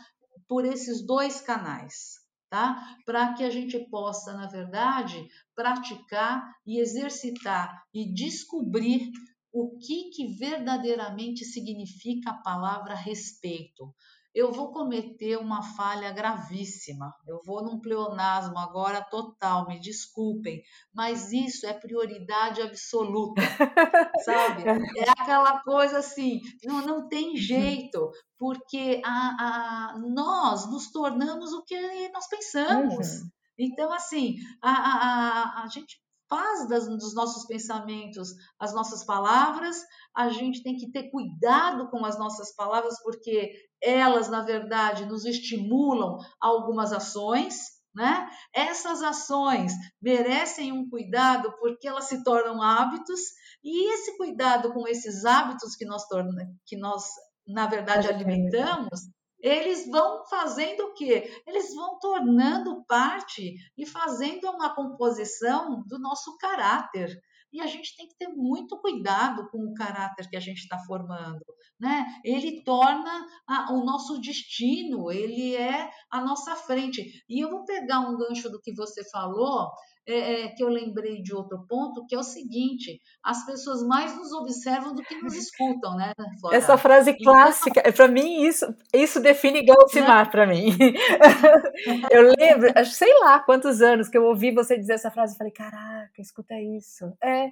por 0.48 0.64
esses 0.64 1.06
dois 1.06 1.40
canais, 1.40 2.16
tá? 2.50 2.96
Para 3.06 3.34
que 3.34 3.44
a 3.44 3.48
gente 3.48 3.78
possa, 3.88 4.32
na 4.32 4.48
verdade, 4.48 5.24
praticar 5.54 6.52
e 6.66 6.80
exercitar 6.80 7.84
e 7.94 8.12
descobrir 8.12 9.12
o 9.52 9.78
que, 9.78 10.10
que 10.10 10.34
verdadeiramente 10.36 11.44
significa 11.44 12.30
a 12.30 12.42
palavra 12.42 12.96
respeito 12.96 13.94
eu 14.34 14.50
vou 14.50 14.72
cometer 14.72 15.36
uma 15.38 15.62
falha 15.62 16.10
gravíssima. 16.10 17.14
Eu 17.26 17.40
vou 17.44 17.62
num 17.62 17.80
pleonasmo 17.80 18.58
agora 18.58 19.00
total, 19.00 19.68
me 19.68 19.78
desculpem, 19.78 20.60
mas 20.92 21.32
isso 21.32 21.66
é 21.66 21.72
prioridade 21.72 22.60
absoluta, 22.60 23.40
sabe? 24.24 24.64
É 24.98 25.08
aquela 25.08 25.62
coisa 25.62 25.98
assim, 25.98 26.40
não, 26.64 26.84
não 26.84 27.08
tem 27.08 27.30
uhum. 27.30 27.36
jeito, 27.36 28.10
porque 28.36 29.00
a, 29.04 29.92
a, 29.92 29.98
nós 29.98 30.68
nos 30.68 30.90
tornamos 30.90 31.52
o 31.52 31.62
que 31.62 32.08
nós 32.08 32.26
pensamos. 32.26 33.20
Uhum. 33.20 33.28
Então, 33.56 33.92
assim, 33.92 34.34
a, 34.60 34.70
a, 34.70 35.62
a, 35.62 35.66
gente 35.68 36.00
faz 36.28 36.68
das, 36.68 36.86
dos 36.86 37.14
nossos 37.14 37.46
pensamentos 37.46 38.30
as 38.58 38.74
nossas 38.74 39.04
palavras, 39.04 39.80
a 40.14 40.28
gente 40.28 40.62
tem 40.62 40.76
que 40.76 40.90
ter 40.90 41.10
cuidado 41.10 41.90
com 41.90 42.04
as 42.04 42.18
nossas 42.18 42.54
palavras, 42.54 43.00
porque 43.02 43.52
elas, 43.82 44.28
na 44.28 44.42
verdade, 44.42 45.06
nos 45.06 45.24
estimulam 45.24 46.18
a 46.40 46.48
algumas 46.48 46.92
ações, 46.92 47.74
né? 47.94 48.28
Essas 48.52 49.02
ações 49.02 49.72
merecem 50.00 50.72
um 50.72 50.88
cuidado 50.88 51.52
porque 51.58 51.86
elas 51.86 52.04
se 52.04 52.24
tornam 52.24 52.60
hábitos, 52.60 53.20
e 53.62 53.92
esse 53.92 54.16
cuidado 54.16 54.72
com 54.72 54.86
esses 54.88 55.24
hábitos 55.24 55.76
que 55.76 55.84
nós, 55.84 56.06
torna, 56.08 56.46
que 56.66 56.76
nós 56.76 57.04
na 57.46 57.66
verdade, 57.66 58.08
alimentamos, 58.08 59.00
eles 59.44 59.86
vão 59.90 60.24
fazendo 60.26 60.80
o 60.86 60.94
quê? 60.94 61.42
Eles 61.46 61.74
vão 61.74 61.98
tornando 61.98 62.82
parte 62.86 63.54
e 63.76 63.84
fazendo 63.84 64.48
uma 64.48 64.74
composição 64.74 65.82
do 65.86 65.98
nosso 65.98 66.34
caráter. 66.38 67.14
E 67.52 67.60
a 67.60 67.66
gente 67.66 67.94
tem 67.94 68.08
que 68.08 68.16
ter 68.16 68.28
muito 68.28 68.80
cuidado 68.80 69.46
com 69.50 69.58
o 69.58 69.74
caráter 69.74 70.28
que 70.30 70.36
a 70.36 70.40
gente 70.40 70.60
está 70.60 70.78
formando, 70.86 71.44
né? 71.78 72.04
Ele 72.24 72.64
torna 72.64 73.24
a, 73.46 73.72
o 73.74 73.84
nosso 73.84 74.18
destino, 74.18 75.12
ele 75.12 75.54
é 75.54 75.90
a 76.10 76.22
nossa 76.22 76.56
frente. 76.56 77.22
E 77.28 77.44
eu 77.44 77.50
vou 77.50 77.64
pegar 77.66 78.00
um 78.00 78.16
gancho 78.16 78.50
do 78.50 78.60
que 78.60 78.74
você 78.74 79.08
falou, 79.10 79.70
é, 80.06 80.44
é, 80.44 80.48
que 80.48 80.62
eu 80.62 80.68
lembrei 80.68 81.22
de 81.22 81.34
outro 81.34 81.66
ponto, 81.66 82.04
que 82.06 82.14
é 82.14 82.18
o 82.18 82.22
seguinte: 82.22 83.00
as 83.22 83.44
pessoas 83.46 83.82
mais 83.82 84.16
nos 84.16 84.32
observam 84.32 84.94
do 84.94 85.02
que 85.02 85.14
nos 85.16 85.34
escutam, 85.34 85.96
né? 85.96 86.12
Flora? 86.40 86.56
Essa 86.56 86.76
frase 86.76 87.10
então, 87.10 87.32
clássica, 87.32 87.80
então, 87.80 87.92
para 87.92 88.08
mim, 88.08 88.42
isso, 88.42 88.66
isso 88.92 89.20
define 89.20 89.64
Glaucimar 89.64 90.26
né? 90.26 90.30
para 90.30 90.46
mim. 90.46 90.76
eu 92.10 92.22
lembro, 92.38 92.68
sei 92.86 93.12
lá 93.20 93.40
quantos 93.40 93.80
anos 93.80 94.08
que 94.08 94.18
eu 94.18 94.24
ouvi 94.24 94.52
você 94.52 94.78
dizer 94.78 94.94
essa 94.94 95.10
frase 95.10 95.34
e 95.34 95.38
falei: 95.38 95.52
caraca, 95.52 96.20
escuta 96.20 96.54
isso. 96.60 97.12
É. 97.22 97.50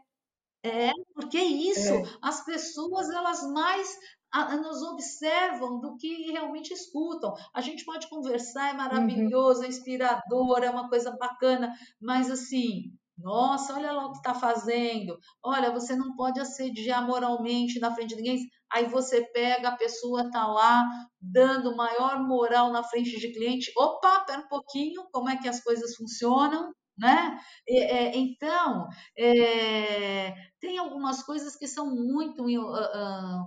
É, 0.64 0.92
porque 1.14 1.38
é 1.38 1.44
isso. 1.44 1.92
É. 1.92 2.02
As 2.22 2.44
pessoas, 2.44 3.10
elas 3.10 3.42
mais 3.50 3.98
nos 4.32 4.82
observam 4.82 5.80
do 5.80 5.96
que 5.96 6.30
realmente 6.30 6.72
escutam. 6.72 7.34
A 7.54 7.60
gente 7.60 7.84
pode 7.84 8.08
conversar, 8.08 8.68
é 8.68 8.70
uhum. 8.72 8.76
maravilhoso, 8.78 9.60
uhum. 9.60 9.66
é 9.66 9.68
inspirador, 9.68 10.62
é 10.62 10.70
uma 10.70 10.88
coisa 10.88 11.16
bacana, 11.18 11.72
mas 12.00 12.30
assim, 12.30 12.92
nossa, 13.18 13.74
olha 13.74 13.92
lá 13.92 14.06
o 14.06 14.12
que 14.12 14.18
está 14.18 14.34
fazendo. 14.34 15.18
Olha, 15.42 15.70
você 15.70 15.94
não 15.94 16.16
pode 16.16 16.40
assediar 16.40 17.06
moralmente 17.06 17.78
na 17.78 17.94
frente 17.94 18.10
de 18.10 18.16
ninguém. 18.16 18.48
Aí 18.70 18.86
você 18.86 19.22
pega, 19.32 19.68
a 19.68 19.76
pessoa 19.76 20.22
está 20.22 20.46
lá 20.46 20.84
dando 21.20 21.76
maior 21.76 22.20
moral 22.26 22.72
na 22.72 22.82
frente 22.82 23.18
de 23.18 23.32
cliente. 23.32 23.70
Opa, 23.76 24.24
pera 24.24 24.40
um 24.40 24.48
pouquinho, 24.48 25.06
como 25.12 25.28
é 25.28 25.36
que 25.36 25.48
as 25.48 25.62
coisas 25.62 25.94
funcionam? 25.94 26.72
Né? 26.98 27.38
É, 27.68 28.16
então, 28.16 28.88
é, 29.16 30.34
tem 30.60 30.78
algumas 30.78 31.22
coisas 31.22 31.56
que 31.56 31.66
são 31.66 31.94
muito 31.94 32.44
uh, 32.44 32.70
uh, 32.70 33.46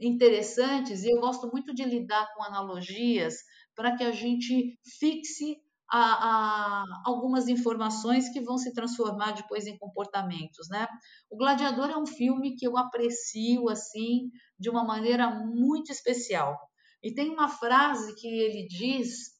interessantes 0.00 1.04
e 1.04 1.10
eu 1.10 1.20
gosto 1.20 1.50
muito 1.52 1.74
de 1.74 1.84
lidar 1.84 2.32
com 2.34 2.42
analogias 2.42 3.34
para 3.74 3.94
que 3.96 4.02
a 4.02 4.10
gente 4.10 4.78
fixe 4.98 5.56
a, 5.92 5.98
a, 5.98 6.84
algumas 7.04 7.48
informações 7.48 8.28
que 8.32 8.40
vão 8.40 8.56
se 8.56 8.72
transformar 8.72 9.32
depois 9.32 9.66
em 9.66 9.76
comportamentos, 9.76 10.68
né? 10.68 10.86
O 11.28 11.36
Gladiador 11.36 11.90
é 11.90 11.98
um 11.98 12.06
filme 12.06 12.54
que 12.54 12.66
eu 12.66 12.76
aprecio 12.76 13.68
assim 13.68 14.30
de 14.58 14.70
uma 14.70 14.84
maneira 14.84 15.28
muito 15.30 15.90
especial. 15.90 16.56
E 17.02 17.12
tem 17.12 17.30
uma 17.30 17.48
frase 17.48 18.14
que 18.14 18.28
ele 18.28 18.66
diz 18.68 19.38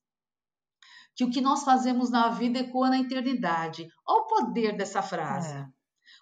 que 1.14 1.24
o 1.24 1.30
que 1.30 1.40
nós 1.40 1.62
fazemos 1.62 2.10
na 2.10 2.30
vida 2.30 2.60
ecoa 2.60 2.88
na 2.88 3.00
eternidade. 3.00 3.86
Olha 4.06 4.22
o 4.22 4.26
poder 4.26 4.76
dessa 4.76 5.02
frase. 5.02 5.54
É. 5.54 5.79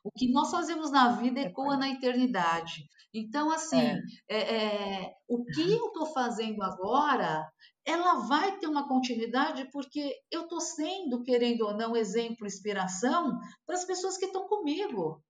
O 0.08 0.10
que 0.10 0.32
nós 0.32 0.50
fazemos 0.50 0.90
na 0.90 1.12
vida 1.16 1.38
ecoa 1.40 1.76
na 1.76 1.90
eternidade. 1.90 2.88
Então, 3.12 3.50
assim, 3.50 3.76
é. 3.76 4.00
É, 4.26 4.56
é, 4.56 5.14
o 5.28 5.44
que 5.44 5.70
eu 5.70 5.88
estou 5.88 6.06
fazendo 6.06 6.62
agora, 6.62 7.46
ela 7.84 8.14
vai 8.26 8.58
ter 8.58 8.66
uma 8.66 8.88
continuidade 8.88 9.68
porque 9.70 10.14
eu 10.30 10.44
estou 10.44 10.62
sendo, 10.62 11.22
querendo 11.22 11.66
ou 11.66 11.76
não, 11.76 11.94
exemplo, 11.94 12.46
inspiração 12.46 13.38
para 13.66 13.74
as 13.74 13.84
pessoas 13.84 14.16
que 14.16 14.24
estão 14.24 14.48
comigo. 14.48 15.22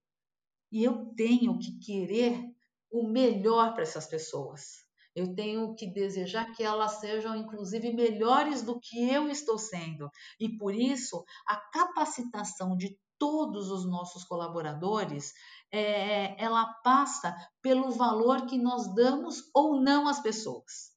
E 0.71 0.85
eu 0.85 1.07
tenho 1.17 1.59
que 1.59 1.77
querer 1.81 2.41
o 2.89 3.03
melhor 3.09 3.75
para 3.75 3.83
essas 3.83 4.07
pessoas. 4.07 4.87
Eu 5.13 5.35
tenho 5.35 5.75
que 5.75 5.93
desejar 5.93 6.53
que 6.53 6.63
elas 6.63 7.01
sejam, 7.01 7.35
inclusive, 7.35 7.93
melhores 7.93 8.63
do 8.63 8.79
que 8.79 9.11
eu 9.11 9.29
estou 9.29 9.59
sendo. 9.59 10.09
E 10.39 10.57
por 10.57 10.73
isso, 10.73 11.25
a 11.49 11.57
capacitação 11.57 12.77
de 12.77 12.97
todos 13.19 13.71
os 13.71 13.89
nossos 13.89 14.25
colaboradores, 14.25 15.33
é, 15.73 16.43
ela 16.43 16.67
passa 16.83 17.35
pelo 17.61 17.91
valor 17.91 18.47
que 18.47 18.59
nós 18.59 18.95
damos 18.95 19.51
ou 19.55 19.81
não 19.81 20.09
às 20.09 20.21
pessoas. 20.21 20.97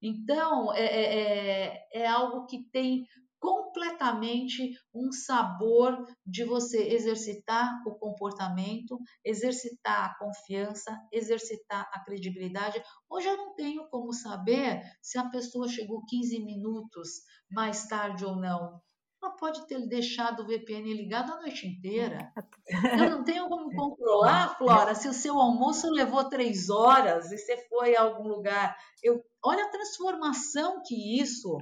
Então, 0.00 0.72
é, 0.74 0.84
é, 0.84 1.22
é, 1.22 2.02
é 2.02 2.06
algo 2.06 2.46
que 2.46 2.68
tem 2.70 3.06
completamente 3.44 4.72
um 4.94 5.12
sabor 5.12 6.02
de 6.24 6.44
você 6.44 6.94
exercitar 6.94 7.82
o 7.86 7.94
comportamento, 7.94 8.98
exercitar 9.22 10.10
a 10.10 10.18
confiança, 10.18 10.98
exercitar 11.12 11.86
a 11.92 12.02
credibilidade. 12.02 12.82
Hoje 13.06 13.28
eu 13.28 13.36
não 13.36 13.54
tenho 13.54 13.86
como 13.90 14.14
saber 14.14 14.80
se 15.02 15.18
a 15.18 15.28
pessoa 15.28 15.68
chegou 15.68 16.06
15 16.06 16.42
minutos 16.42 17.10
mais 17.50 17.86
tarde 17.86 18.24
ou 18.24 18.36
não 18.36 18.80
ela 19.24 19.36
pode 19.36 19.66
ter 19.66 19.80
deixado 19.86 20.40
o 20.40 20.46
VPN 20.46 20.92
ligado 20.92 21.32
a 21.32 21.40
noite 21.40 21.66
inteira. 21.66 22.32
Eu 23.06 23.10
não 23.10 23.24
tenho 23.24 23.48
como 23.48 23.74
controlar, 23.74 24.56
Flora, 24.58 24.94
se 24.94 25.08
o 25.08 25.14
seu 25.14 25.38
almoço 25.38 25.90
levou 25.90 26.28
três 26.28 26.68
horas 26.68 27.32
e 27.32 27.38
você 27.38 27.56
foi 27.68 27.96
a 27.96 28.02
algum 28.02 28.28
lugar. 28.28 28.76
Eu, 29.02 29.24
olha 29.42 29.64
a 29.64 29.70
transformação 29.70 30.82
que 30.84 31.20
isso 31.20 31.58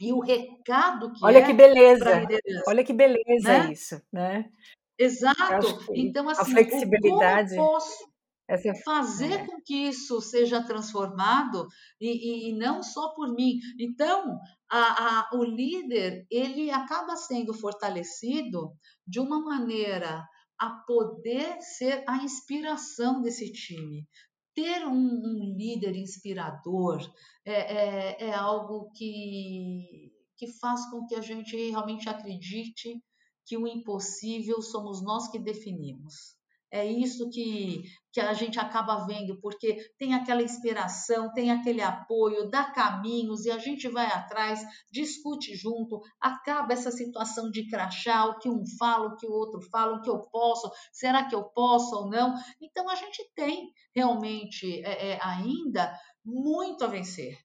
e 0.00 0.12
o 0.12 0.20
recado 0.20 1.12
que 1.12 1.24
olha 1.24 1.38
é 1.38 1.46
que 1.46 1.52
beleza 1.52 2.26
olha 2.66 2.82
que 2.82 2.92
beleza 2.92 3.48
né? 3.48 3.72
isso 3.72 4.02
né 4.12 4.50
exato 4.98 5.92
então 5.94 6.28
assim 6.28 6.40
a 6.40 6.44
flexibilidade 6.44 7.54
como 7.54 7.72
posso 7.72 8.11
essa... 8.54 8.68
É 8.68 8.82
fazer 8.82 9.32
é. 9.32 9.46
com 9.46 9.60
que 9.62 9.74
isso 9.74 10.20
seja 10.20 10.64
transformado 10.64 11.66
e, 12.00 12.50
e, 12.50 12.58
não 12.58 12.82
só 12.82 13.14
por 13.14 13.32
mim. 13.34 13.58
Então, 13.78 14.38
a, 14.70 15.20
a, 15.20 15.30
o 15.34 15.44
líder 15.44 16.26
ele 16.30 16.70
acaba 16.70 17.16
sendo 17.16 17.54
fortalecido 17.54 18.72
de 19.06 19.20
uma 19.20 19.40
maneira 19.40 20.24
a 20.58 20.70
poder 20.86 21.60
ser 21.60 22.04
a 22.06 22.22
inspiração 22.22 23.20
desse 23.20 23.50
time. 23.52 24.06
Ter 24.54 24.86
um, 24.86 24.92
um 24.92 25.54
líder 25.56 25.96
inspirador 25.96 27.00
é, 27.44 27.52
é, 27.52 28.24
é 28.28 28.34
algo 28.34 28.90
que, 28.92 30.12
que 30.36 30.46
faz 30.60 30.88
com 30.90 31.06
que 31.06 31.14
a 31.14 31.22
gente 31.22 31.56
realmente 31.70 32.08
acredite 32.08 33.02
que 33.46 33.56
o 33.56 33.66
impossível 33.66 34.60
somos 34.62 35.02
nós 35.02 35.28
que 35.28 35.38
definimos. 35.38 36.36
É 36.72 36.86
isso 36.86 37.28
que, 37.28 37.82
que 38.10 38.18
a 38.18 38.32
gente 38.32 38.58
acaba 38.58 39.04
vendo, 39.04 39.38
porque 39.42 39.76
tem 39.98 40.14
aquela 40.14 40.42
inspiração, 40.42 41.30
tem 41.34 41.50
aquele 41.50 41.82
apoio, 41.82 42.48
dá 42.48 42.64
caminhos 42.64 43.44
e 43.44 43.50
a 43.50 43.58
gente 43.58 43.86
vai 43.88 44.06
atrás, 44.06 44.64
discute 44.90 45.54
junto, 45.54 46.00
acaba 46.18 46.72
essa 46.72 46.90
situação 46.90 47.50
de 47.50 47.68
crachá, 47.68 48.24
o 48.24 48.38
que 48.38 48.48
um 48.48 48.64
fala, 48.78 49.08
o 49.08 49.16
que 49.16 49.26
o 49.26 49.32
outro 49.32 49.60
fala, 49.70 49.98
o 49.98 50.00
que 50.00 50.08
eu 50.08 50.20
posso, 50.30 50.70
será 50.90 51.28
que 51.28 51.34
eu 51.34 51.44
posso 51.44 51.94
ou 51.94 52.08
não? 52.08 52.34
Então 52.58 52.88
a 52.88 52.94
gente 52.94 53.22
tem 53.34 53.70
realmente 53.94 54.82
é, 54.82 55.10
é, 55.10 55.18
ainda 55.22 55.94
muito 56.24 56.84
a 56.84 56.86
vencer, 56.86 57.36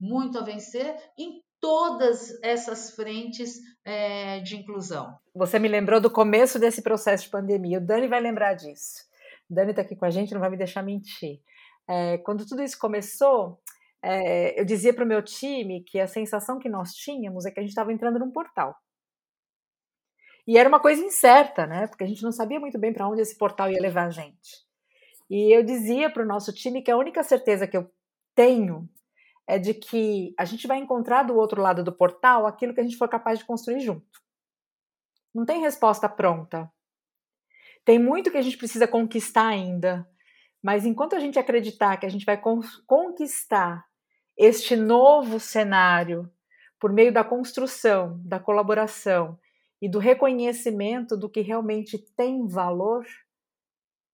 muito 0.00 0.38
a 0.38 0.42
vencer 0.42 0.94
em 1.18 1.42
todas 1.60 2.38
essas 2.42 2.90
frentes 2.94 3.60
é, 3.84 4.40
de 4.40 4.56
inclusão. 4.56 5.18
Você 5.34 5.58
me 5.58 5.68
lembrou 5.68 6.00
do 6.00 6.10
começo 6.10 6.58
desse 6.58 6.82
processo 6.82 7.24
de 7.24 7.30
pandemia. 7.30 7.78
O 7.78 7.84
Dani 7.84 8.08
vai 8.08 8.20
lembrar 8.20 8.54
disso. 8.54 9.04
O 9.48 9.54
Dani 9.54 9.70
está 9.70 9.82
aqui 9.82 9.96
com 9.96 10.04
a 10.04 10.10
gente, 10.10 10.32
não 10.32 10.40
vai 10.40 10.50
me 10.50 10.56
deixar 10.56 10.82
mentir. 10.82 11.40
É, 11.88 12.18
quando 12.18 12.46
tudo 12.46 12.62
isso 12.62 12.78
começou, 12.78 13.60
é, 14.02 14.58
eu 14.58 14.64
dizia 14.64 14.94
para 14.94 15.04
o 15.04 15.08
meu 15.08 15.22
time 15.22 15.82
que 15.82 16.00
a 16.00 16.06
sensação 16.06 16.58
que 16.58 16.68
nós 16.68 16.92
tínhamos 16.92 17.44
é 17.44 17.50
que 17.50 17.60
a 17.60 17.62
gente 17.62 17.70
estava 17.70 17.92
entrando 17.92 18.18
num 18.18 18.30
portal. 18.30 18.74
E 20.46 20.56
era 20.56 20.68
uma 20.68 20.80
coisa 20.80 21.02
incerta, 21.02 21.66
né? 21.66 21.86
Porque 21.86 22.04
a 22.04 22.06
gente 22.06 22.22
não 22.22 22.32
sabia 22.32 22.58
muito 22.58 22.78
bem 22.78 22.92
para 22.92 23.08
onde 23.08 23.20
esse 23.20 23.36
portal 23.36 23.70
ia 23.70 23.80
levar 23.80 24.06
a 24.06 24.10
gente. 24.10 24.64
E 25.28 25.54
eu 25.54 25.62
dizia 25.62 26.10
para 26.10 26.22
o 26.22 26.26
nosso 26.26 26.52
time 26.52 26.82
que 26.82 26.90
a 26.90 26.96
única 26.96 27.22
certeza 27.22 27.66
que 27.66 27.76
eu 27.76 27.88
tenho 28.34 28.88
é 29.50 29.58
de 29.58 29.74
que 29.74 30.32
a 30.38 30.44
gente 30.44 30.68
vai 30.68 30.78
encontrar 30.78 31.24
do 31.24 31.34
outro 31.34 31.60
lado 31.60 31.82
do 31.82 31.92
portal 31.92 32.46
aquilo 32.46 32.72
que 32.72 32.78
a 32.78 32.84
gente 32.84 32.96
for 32.96 33.08
capaz 33.08 33.40
de 33.40 33.44
construir 33.44 33.80
junto. 33.80 34.22
Não 35.34 35.44
tem 35.44 35.60
resposta 35.60 36.08
pronta. 36.08 36.72
Tem 37.84 37.98
muito 37.98 38.30
que 38.30 38.36
a 38.36 38.42
gente 38.42 38.56
precisa 38.56 38.86
conquistar 38.86 39.48
ainda. 39.48 40.08
Mas 40.62 40.86
enquanto 40.86 41.16
a 41.16 41.18
gente 41.18 41.36
acreditar 41.36 41.96
que 41.96 42.06
a 42.06 42.08
gente 42.08 42.24
vai 42.24 42.40
conquistar 42.86 43.84
este 44.38 44.76
novo 44.76 45.40
cenário 45.40 46.30
por 46.78 46.92
meio 46.92 47.12
da 47.12 47.24
construção, 47.24 48.20
da 48.24 48.38
colaboração 48.38 49.36
e 49.82 49.88
do 49.88 49.98
reconhecimento 49.98 51.16
do 51.16 51.28
que 51.28 51.40
realmente 51.40 51.98
tem 52.16 52.46
valor, 52.46 53.04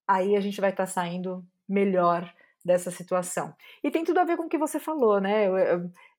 aí 0.07 0.35
a 0.35 0.39
gente 0.39 0.59
vai 0.59 0.71
estar 0.71 0.87
saindo 0.87 1.45
melhor 1.69 2.33
dessa 2.67 2.91
situação. 2.91 3.55
E 3.81 3.89
tem 3.89 4.03
tudo 4.03 4.19
a 4.19 4.25
ver 4.25 4.37
com 4.37 4.43
o 4.43 4.49
que 4.49 4.57
você 4.57 4.79
falou, 4.79 5.19
né? 5.21 5.45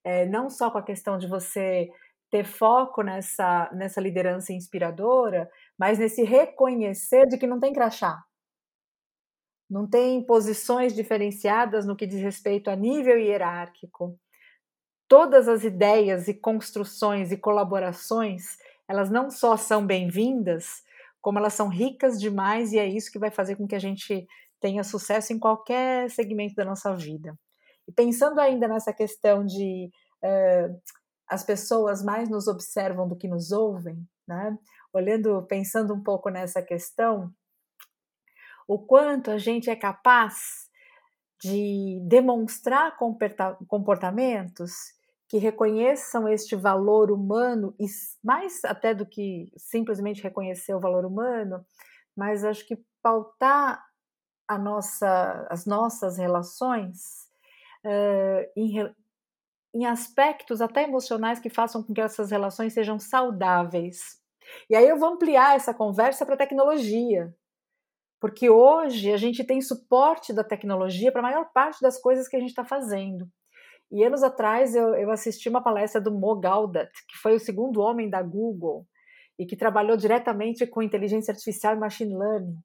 É, 0.03 0.27
não 0.27 0.49
só 0.49 0.71
com 0.71 0.79
a 0.79 0.83
questão 0.83 1.19
de 1.19 1.29
você 1.29 1.91
ter 2.31 2.45
foco 2.45 3.03
nessa, 3.03 3.71
nessa 3.73 4.01
liderança 4.01 4.53
inspiradora, 4.53 5.51
mas 5.79 5.99
nesse 5.99 6.25
reconhecer 6.25 7.27
de 7.27 7.39
que 7.39 7.47
não 7.47 7.61
tem 7.61 7.73
crachá. 7.73 8.25
Não 9.71 9.87
tem 9.87 10.25
posições 10.25 10.95
diferenciadas 10.95 11.87
no 11.87 11.95
que 11.95 12.07
diz 12.07 12.21
respeito 12.21 12.71
a 12.71 12.77
nível 12.77 13.19
hierárquico. 13.19 14.19
Todas 15.07 15.49
as 15.49 15.65
ideias 15.65 16.29
e 16.29 16.35
construções 16.35 17.31
e 17.31 17.37
colaborações, 17.37 18.57
elas 18.89 19.11
não 19.11 19.31
só 19.31 19.57
são 19.57 19.87
bem-vindas, 19.87 20.83
como 21.21 21.39
elas 21.39 21.53
são 21.53 21.69
ricas 21.69 22.19
demais 22.19 22.73
e 22.73 22.79
é 22.79 22.87
isso 22.87 23.13
que 23.13 23.19
vai 23.19 23.31
fazer 23.31 23.57
com 23.57 23.67
que 23.67 23.75
a 23.75 23.79
gente 23.79 24.27
tenha 24.61 24.85
sucesso 24.85 25.33
em 25.33 25.39
qualquer 25.39 26.11
segmento 26.11 26.55
da 26.55 26.65
nossa 26.65 26.95
vida. 26.95 27.39
E 27.87 27.93
pensando 27.93 28.39
ainda 28.41 28.69
nessa 28.69 28.93
questão 28.93 29.45
de 29.45 29.91
uh, 30.23 30.81
as 31.29 31.45
pessoas 31.45 32.03
mais 32.03 32.29
nos 32.29 32.49
observam 32.49 33.09
do 33.09 33.17
que 33.17 33.29
nos 33.29 33.53
ouvem, 33.53 34.07
né? 34.27 34.57
Olhando, 34.93 35.43
pensando 35.47 35.95
um 35.95 36.03
pouco 36.03 36.31
nessa 36.31 36.63
questão, 36.63 37.33
o 38.67 38.79
quanto 38.79 39.31
a 39.31 39.39
gente 39.39 39.71
é 39.71 39.77
capaz 39.77 40.69
de 41.43 42.01
demonstrar 42.07 42.97
comportamentos 43.67 44.73
que 45.29 45.39
reconheçam 45.39 46.29
este 46.29 46.57
valor 46.57 47.11
humano 47.11 47.75
e 47.79 47.87
mais 48.25 48.65
até 48.65 48.95
do 48.95 49.07
que 49.07 49.53
simplesmente 49.57 50.23
reconhecer 50.23 50.75
o 50.75 50.81
valor 50.81 51.05
humano, 51.05 51.65
mas 52.17 52.45
acho 52.45 52.67
que 52.67 52.83
pautar 53.03 53.83
a 54.49 54.57
nossa, 54.57 55.47
as 55.51 55.67
nossas 55.67 56.17
relações 56.17 57.29
uh, 57.85 58.51
em, 58.57 58.95
em 59.75 59.87
aspectos 59.87 60.63
até 60.63 60.85
emocionais 60.85 61.39
que 61.39 61.51
façam 61.51 61.83
com 61.83 61.93
que 61.93 62.01
essas 62.01 62.31
relações 62.31 62.73
sejam 62.73 62.99
saudáveis. 62.99 64.19
E 64.71 64.75
aí 64.75 64.89
eu 64.89 64.99
vou 64.99 65.11
ampliar 65.11 65.55
essa 65.55 65.75
conversa 65.75 66.25
para 66.25 66.35
a 66.35 66.39
tecnologia, 66.39 67.35
porque 68.19 68.49
hoje 68.49 69.13
a 69.13 69.19
gente 69.19 69.45
tem 69.45 69.61
suporte 69.61 70.33
da 70.33 70.43
tecnologia 70.43 71.13
para 71.13 71.21
a 71.21 71.31
maior 71.31 71.53
parte 71.53 71.83
das 71.83 72.01
coisas 72.01 72.27
que 72.27 72.37
a 72.37 72.41
gente 72.41 72.51
está 72.51 72.65
fazendo. 72.65 73.29
E 73.91 74.05
anos 74.05 74.23
atrás 74.23 74.75
eu, 74.75 74.95
eu, 74.95 75.11
assisti 75.11 75.49
uma 75.49 75.63
palestra 75.63 76.01
do 76.01 76.11
Mo 76.11 76.37
Gaudat, 76.37 76.91
que 77.09 77.17
foi 77.19 77.35
o 77.35 77.41
segundo 77.41 77.81
homem 77.81 78.09
da 78.09 78.23
Google 78.23 78.87
e 79.39 79.47
que 79.47 79.57
trabalhou 79.57 79.97
diretamente 79.97 80.67
com 80.67 80.83
inteligência 80.83 81.33
artificial 81.33 81.75
e 81.75 81.79
machine 81.79 82.15
learning. 82.15 82.59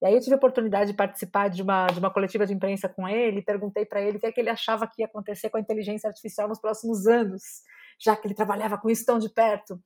E 0.00 0.06
aí 0.06 0.14
eu 0.14 0.20
tive 0.20 0.34
a 0.34 0.38
oportunidade 0.38 0.92
de 0.92 0.96
participar 0.96 1.48
de 1.48 1.62
uma, 1.62 1.86
de 1.88 1.98
uma 1.98 2.10
coletiva 2.10 2.46
de 2.46 2.54
imprensa 2.54 2.88
com 2.88 3.06
ele, 3.06 3.42
perguntei 3.42 3.84
para 3.84 4.00
ele 4.00 4.16
o 4.16 4.20
que, 4.20 4.26
é 4.26 4.32
que 4.32 4.40
ele 4.40 4.48
achava 4.48 4.86
que 4.86 5.02
ia 5.02 5.06
acontecer 5.06 5.50
com 5.50 5.58
a 5.58 5.60
inteligência 5.60 6.08
artificial 6.08 6.48
nos 6.48 6.58
próximos 6.58 7.06
anos, 7.06 7.42
já 7.98 8.16
que 8.16 8.26
ele 8.26 8.34
trabalhava 8.34 8.78
com 8.78 8.88
isso 8.88 9.04
tão 9.04 9.18
de 9.18 9.28
perto. 9.28 9.78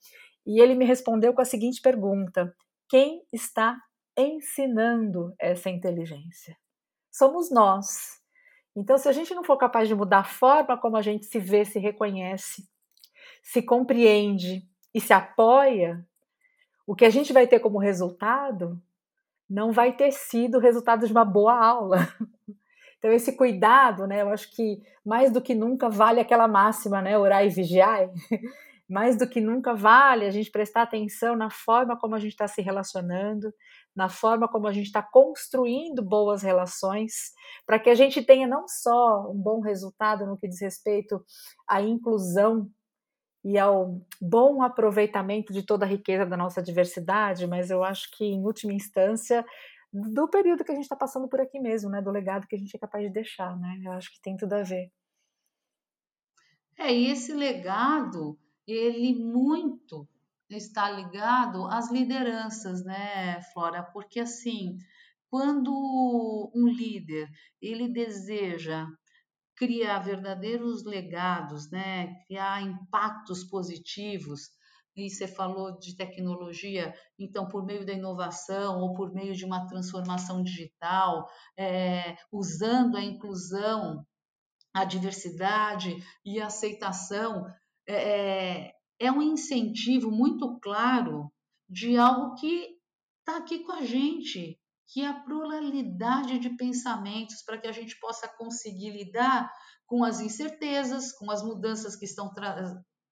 E 0.46 0.60
ele 0.60 0.74
me 0.74 0.84
respondeu 0.84 1.34
com 1.34 1.40
a 1.40 1.44
seguinte 1.44 1.80
pergunta: 1.82 2.54
quem 2.88 3.24
está 3.32 3.76
ensinando 4.16 5.34
essa 5.38 5.68
inteligência? 5.68 6.56
Somos 7.10 7.50
nós. 7.50 8.20
Então, 8.76 8.98
se 8.98 9.08
a 9.08 9.12
gente 9.12 9.34
não 9.34 9.44
for 9.44 9.56
capaz 9.56 9.88
de 9.88 9.94
mudar 9.94 10.20
a 10.20 10.24
forma 10.24 10.78
como 10.78 10.96
a 10.96 11.02
gente 11.02 11.26
se 11.26 11.38
vê, 11.38 11.64
se 11.64 11.78
reconhece, 11.78 12.68
se 13.42 13.62
compreende 13.62 14.68
e 14.92 15.00
se 15.00 15.12
apoia, 15.12 16.04
o 16.86 16.94
que 16.94 17.04
a 17.04 17.10
gente 17.10 17.32
vai 17.32 17.46
ter 17.46 17.60
como 17.60 17.78
resultado 17.78 18.80
não 19.48 19.72
vai 19.72 19.96
ter 19.96 20.12
sido 20.12 20.58
o 20.58 20.60
resultado 20.60 21.06
de 21.06 21.12
uma 21.12 21.24
boa 21.24 21.54
aula. 21.54 21.98
Então, 22.98 23.12
esse 23.12 23.36
cuidado, 23.36 24.06
né, 24.06 24.22
eu 24.22 24.30
acho 24.30 24.50
que 24.56 24.80
mais 25.04 25.30
do 25.30 25.42
que 25.42 25.54
nunca 25.54 25.90
vale 25.90 26.20
aquela 26.20 26.48
máxima, 26.48 27.02
né, 27.02 27.18
orar 27.18 27.44
e 27.44 27.50
vigiar. 27.50 28.08
mais 28.88 29.18
do 29.18 29.28
que 29.28 29.40
nunca 29.40 29.74
vale 29.74 30.26
a 30.26 30.30
gente 30.30 30.50
prestar 30.50 30.82
atenção 30.82 31.36
na 31.36 31.50
forma 31.50 31.98
como 31.98 32.14
a 32.14 32.18
gente 32.18 32.32
está 32.32 32.46
se 32.46 32.62
relacionando, 32.62 33.52
na 33.94 34.08
forma 34.08 34.48
como 34.48 34.66
a 34.66 34.72
gente 34.72 34.86
está 34.86 35.02
construindo 35.02 36.02
boas 36.02 36.42
relações, 36.42 37.32
para 37.66 37.78
que 37.78 37.90
a 37.90 37.94
gente 37.94 38.22
tenha 38.22 38.46
não 38.46 38.66
só 38.68 39.30
um 39.30 39.36
bom 39.36 39.60
resultado 39.60 40.26
no 40.26 40.38
que 40.38 40.48
diz 40.48 40.60
respeito 40.60 41.22
à 41.68 41.80
inclusão 41.80 42.70
e 43.44 43.58
ao 43.58 44.00
bom 44.20 44.62
aproveitamento 44.62 45.52
de 45.52 45.62
toda 45.62 45.84
a 45.84 45.88
riqueza 45.88 46.24
da 46.24 46.36
nossa 46.36 46.62
diversidade, 46.62 47.46
mas 47.46 47.70
eu 47.70 47.84
acho 47.84 48.10
que, 48.16 48.24
em 48.24 48.42
última 48.42 48.72
instância, 48.72 49.44
do 49.92 50.28
período 50.28 50.64
que 50.64 50.72
a 50.72 50.74
gente 50.74 50.84
está 50.84 50.96
passando 50.96 51.28
por 51.28 51.40
aqui 51.40 51.60
mesmo, 51.60 51.90
né, 51.90 52.00
do 52.00 52.10
legado 52.10 52.46
que 52.46 52.56
a 52.56 52.58
gente 52.58 52.74
é 52.74 52.78
capaz 52.78 53.04
de 53.04 53.12
deixar, 53.12 53.56
né, 53.58 53.80
eu 53.84 53.92
acho 53.92 54.10
que 54.10 54.20
tem 54.20 54.36
tudo 54.36 54.54
a 54.54 54.62
ver. 54.62 54.90
É, 56.78 56.92
e 56.92 57.10
esse 57.10 57.32
legado, 57.32 58.38
ele 58.66 59.14
muito 59.14 60.08
está 60.50 60.90
ligado 60.90 61.66
às 61.66 61.90
lideranças, 61.90 62.84
né, 62.84 63.40
Flora? 63.52 63.82
Porque 63.82 64.20
assim, 64.20 64.78
quando 65.28 66.50
um 66.54 66.66
líder 66.66 67.28
ele 67.60 67.88
deseja 67.88 68.86
criar 69.56 70.00
verdadeiros 70.00 70.84
legados, 70.84 71.70
né? 71.70 72.14
criar 72.26 72.62
impactos 72.62 73.44
positivos. 73.44 74.50
E 74.96 75.10
você 75.10 75.26
falou 75.26 75.76
de 75.78 75.96
tecnologia, 75.96 76.94
então, 77.18 77.48
por 77.48 77.64
meio 77.64 77.84
da 77.84 77.92
inovação 77.92 78.80
ou 78.80 78.94
por 78.94 79.12
meio 79.12 79.34
de 79.34 79.44
uma 79.44 79.66
transformação 79.66 80.42
digital, 80.42 81.28
é, 81.56 82.16
usando 82.30 82.96
a 82.96 83.02
inclusão, 83.02 84.06
a 84.72 84.84
diversidade 84.84 85.96
e 86.24 86.40
a 86.40 86.46
aceitação, 86.46 87.44
é, 87.88 88.72
é 88.98 89.10
um 89.10 89.20
incentivo 89.20 90.10
muito 90.12 90.58
claro 90.60 91.30
de 91.68 91.96
algo 91.96 92.34
que 92.36 92.78
está 93.20 93.38
aqui 93.38 93.60
com 93.60 93.72
a 93.72 93.82
gente, 93.82 94.60
que 94.94 95.00
é 95.00 95.08
a 95.08 95.20
pluralidade 95.24 96.38
de 96.38 96.50
pensamentos 96.50 97.42
para 97.42 97.58
que 97.58 97.66
a 97.66 97.72
gente 97.72 97.98
possa 97.98 98.28
conseguir 98.28 98.92
lidar 98.92 99.52
com 99.86 100.04
as 100.04 100.20
incertezas, 100.20 101.10
com 101.18 101.32
as 101.32 101.42
mudanças 101.42 101.96
que 101.96 102.04
estão, 102.04 102.32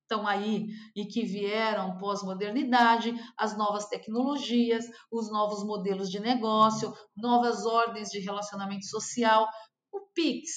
estão 0.01 0.25
aí 0.25 0.69
e 0.95 1.07
que 1.07 1.25
vieram 1.25 1.99
pós-modernidade, 1.99 3.13
as 3.37 3.59
novas 3.59 3.89
tecnologias, 3.89 4.85
os 5.11 5.29
novos 5.33 5.67
modelos 5.67 6.09
de 6.09 6.21
negócio, 6.21 6.95
novas 7.17 7.67
ordens 7.67 8.11
de 8.11 8.21
relacionamento 8.21 8.87
social. 8.87 9.49
O 9.91 10.03
Pix, 10.15 10.51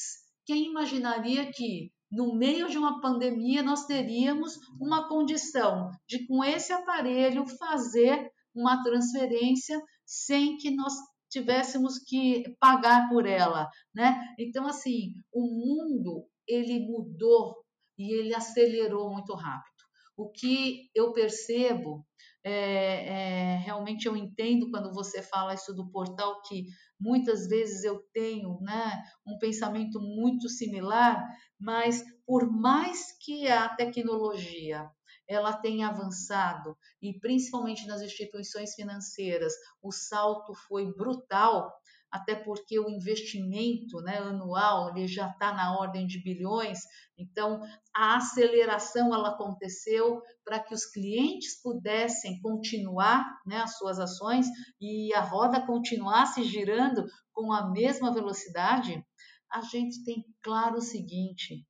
quem 0.45 0.67
imaginaria 0.67 1.51
que 1.51 1.91
no 2.11 2.35
meio 2.35 2.69
de 2.69 2.77
uma 2.77 3.01
pandemia 3.01 3.63
nós 3.63 3.87
teríamos 3.87 4.59
uma 4.79 5.09
condição 5.09 5.89
de 6.07 6.27
com 6.27 6.43
esse 6.43 6.71
aparelho 6.71 7.47
fazer 7.57 8.29
uma 8.53 8.83
transferência 8.83 9.81
sem 10.05 10.55
que 10.57 10.69
nós 10.69 10.93
tivéssemos 11.35 11.99
que 11.99 12.43
pagar 12.59 13.09
por 13.09 13.25
ela, 13.25 13.67
né? 13.93 14.17
Então 14.39 14.65
assim, 14.65 15.13
o 15.33 15.41
mundo 15.41 16.25
ele 16.47 16.79
mudou 16.79 17.57
e 17.97 18.13
ele 18.13 18.33
acelerou 18.33 19.11
muito 19.11 19.33
rápido. 19.33 19.83
O 20.17 20.31
que 20.31 20.89
eu 20.95 21.11
percebo, 21.11 22.05
é, 22.41 22.53
é, 22.53 23.57
realmente 23.57 24.05
eu 24.05 24.15
entendo 24.15 24.69
quando 24.71 24.93
você 24.93 25.21
fala 25.21 25.53
isso 25.53 25.73
do 25.73 25.91
portal, 25.91 26.41
que 26.43 26.63
muitas 26.97 27.47
vezes 27.47 27.83
eu 27.83 28.01
tenho 28.13 28.57
né, 28.61 29.03
um 29.27 29.37
pensamento 29.37 29.99
muito 29.99 30.47
similar, 30.47 31.21
mas 31.59 32.01
por 32.25 32.49
mais 32.49 33.11
que 33.19 33.47
a 33.47 33.67
tecnologia 33.75 34.89
ela 35.27 35.53
tenha 35.53 35.89
avançado 35.89 36.77
e 37.01 37.17
principalmente 37.19 37.87
nas 37.87 38.01
instituições 38.01 38.73
financeiras 38.75 39.53
o 39.81 39.91
salto 39.91 40.53
foi 40.67 40.93
brutal 40.93 41.71
até 42.15 42.33
porque 42.33 42.79
o 42.79 42.89
investimento 42.89 43.99
né, 44.01 44.19
anual 44.19 44.95
ele 44.95 45.05
já 45.05 45.27
está 45.27 45.53
na 45.53 45.77
ordem 45.77 46.07
de 46.07 46.23
bilhões, 46.23 46.79
então 47.17 47.61
a 47.93 48.15
aceleração 48.15 49.13
ela 49.13 49.29
aconteceu 49.31 50.21
para 50.45 50.59
que 50.59 50.73
os 50.73 50.85
clientes 50.85 51.61
pudessem 51.61 52.39
continuar 52.39 53.25
né, 53.45 53.57
as 53.57 53.77
suas 53.77 53.99
ações 53.99 54.47
e 54.79 55.13
a 55.13 55.19
roda 55.19 55.65
continuasse 55.65 56.41
girando 56.45 57.05
com 57.33 57.51
a 57.51 57.69
mesma 57.69 58.13
velocidade, 58.13 59.03
a 59.51 59.59
gente 59.59 60.03
tem 60.05 60.23
claro 60.41 60.77
o 60.77 60.81
seguinte: 60.81 61.65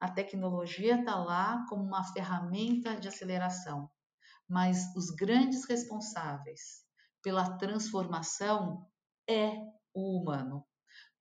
a 0.00 0.10
tecnologia 0.10 1.00
está 1.00 1.16
lá 1.16 1.64
como 1.68 1.82
uma 1.82 2.04
ferramenta 2.04 2.96
de 2.96 3.08
aceleração, 3.08 3.90
mas 4.48 4.94
os 4.96 5.10
grandes 5.10 5.64
responsáveis 5.64 6.84
pela 7.22 7.56
transformação 7.58 8.86
é 9.28 9.52
o 9.92 10.20
humano. 10.20 10.64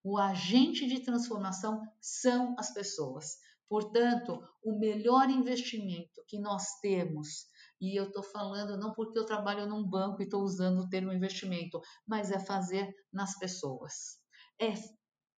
O 0.04 0.18
agente 0.18 0.88
de 0.88 1.02
transformação 1.02 1.82
são 2.00 2.56
as 2.58 2.74
pessoas. 2.74 3.38
Portanto, 3.68 4.42
o 4.64 4.80
melhor 4.80 5.30
investimento 5.30 6.24
que 6.28 6.40
nós 6.40 6.80
temos, 6.80 7.48
e 7.82 8.00
eu 8.00 8.06
estou 8.06 8.24
falando 8.24 8.78
não 8.78 8.94
porque 8.94 9.20
eu 9.20 9.26
trabalho 9.26 9.68
num 9.68 9.86
banco 9.86 10.22
e 10.22 10.26
estou 10.26 10.42
usando 10.42 10.80
o 10.80 10.90
termo 10.90 11.12
investimento, 11.12 11.82
mas 12.06 12.32
é 12.32 12.40
fazer 12.40 12.94
nas 13.12 13.38
pessoas. 13.38 14.20
É 14.60 14.74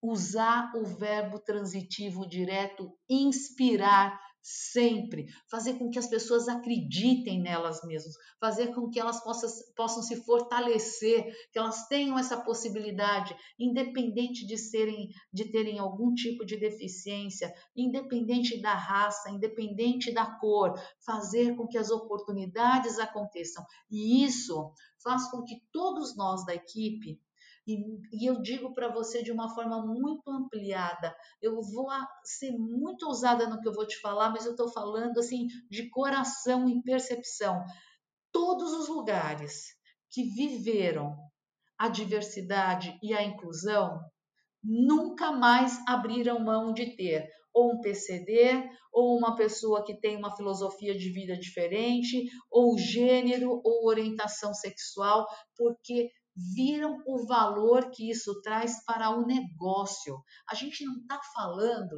usar 0.02 0.72
o 0.76 0.84
verbo 0.84 1.38
transitivo 1.40 2.26
direto, 2.26 2.92
inspirar 3.08 4.18
sempre, 4.48 5.26
fazer 5.50 5.74
com 5.74 5.90
que 5.90 5.98
as 5.98 6.08
pessoas 6.08 6.48
acreditem 6.48 7.42
nelas 7.42 7.82
mesmas, 7.84 8.14
fazer 8.40 8.74
com 8.74 8.88
que 8.88 8.98
elas 8.98 9.22
possam, 9.22 9.50
possam 9.76 10.02
se 10.02 10.24
fortalecer, 10.24 11.26
que 11.52 11.58
elas 11.58 11.86
tenham 11.88 12.18
essa 12.18 12.40
possibilidade, 12.40 13.36
independente 13.58 14.46
de 14.46 14.56
serem, 14.56 15.08
de 15.32 15.50
terem 15.50 15.78
algum 15.78 16.14
tipo 16.14 16.46
de 16.46 16.56
deficiência, 16.58 17.52
independente 17.76 18.60
da 18.62 18.74
raça, 18.74 19.30
independente 19.30 20.12
da 20.12 20.26
cor, 20.38 20.72
fazer 21.04 21.54
com 21.56 21.66
que 21.66 21.76
as 21.76 21.90
oportunidades 21.90 22.98
aconteçam. 22.98 23.64
E 23.90 24.24
isso 24.24 24.72
faz 25.02 25.30
com 25.30 25.42
que 25.44 25.60
todos 25.70 26.16
nós 26.16 26.44
da 26.46 26.54
equipe 26.54 27.20
e, 27.68 27.76
e 28.12 28.26
eu 28.26 28.40
digo 28.40 28.72
para 28.72 28.88
você 28.88 29.22
de 29.22 29.30
uma 29.30 29.54
forma 29.54 29.84
muito 29.84 30.30
ampliada. 30.30 31.14
Eu 31.42 31.60
vou 31.60 31.88
ser 32.24 32.50
muito 32.52 33.06
ousada 33.06 33.46
no 33.46 33.60
que 33.60 33.68
eu 33.68 33.74
vou 33.74 33.86
te 33.86 34.00
falar, 34.00 34.30
mas 34.30 34.46
eu 34.46 34.52
estou 34.52 34.72
falando 34.72 35.18
assim 35.18 35.46
de 35.70 35.90
coração 35.90 36.66
e 36.66 36.82
percepção. 36.82 37.62
Todos 38.32 38.72
os 38.72 38.88
lugares 38.88 39.76
que 40.10 40.22
viveram 40.22 41.14
a 41.76 41.88
diversidade 41.88 42.98
e 43.02 43.12
a 43.12 43.22
inclusão 43.22 44.00
nunca 44.64 45.30
mais 45.30 45.78
abriram 45.86 46.40
mão 46.40 46.72
de 46.72 46.96
ter 46.96 47.28
ou 47.58 47.74
um 47.74 47.80
PCD, 47.80 48.68
ou 48.92 49.18
uma 49.18 49.34
pessoa 49.34 49.84
que 49.84 49.98
tem 49.98 50.16
uma 50.16 50.34
filosofia 50.36 50.96
de 50.96 51.10
vida 51.10 51.36
diferente, 51.36 52.24
ou 52.50 52.78
gênero, 52.78 53.60
ou 53.64 53.86
orientação 53.86 54.54
sexual, 54.54 55.26
porque 55.56 56.10
viram 56.54 57.02
o 57.06 57.26
valor 57.26 57.90
que 57.90 58.10
isso 58.10 58.40
traz 58.40 58.84
para 58.84 59.10
o 59.10 59.26
negócio. 59.26 60.22
A 60.48 60.54
gente 60.54 60.84
não 60.84 60.98
está 60.98 61.20
falando 61.34 61.96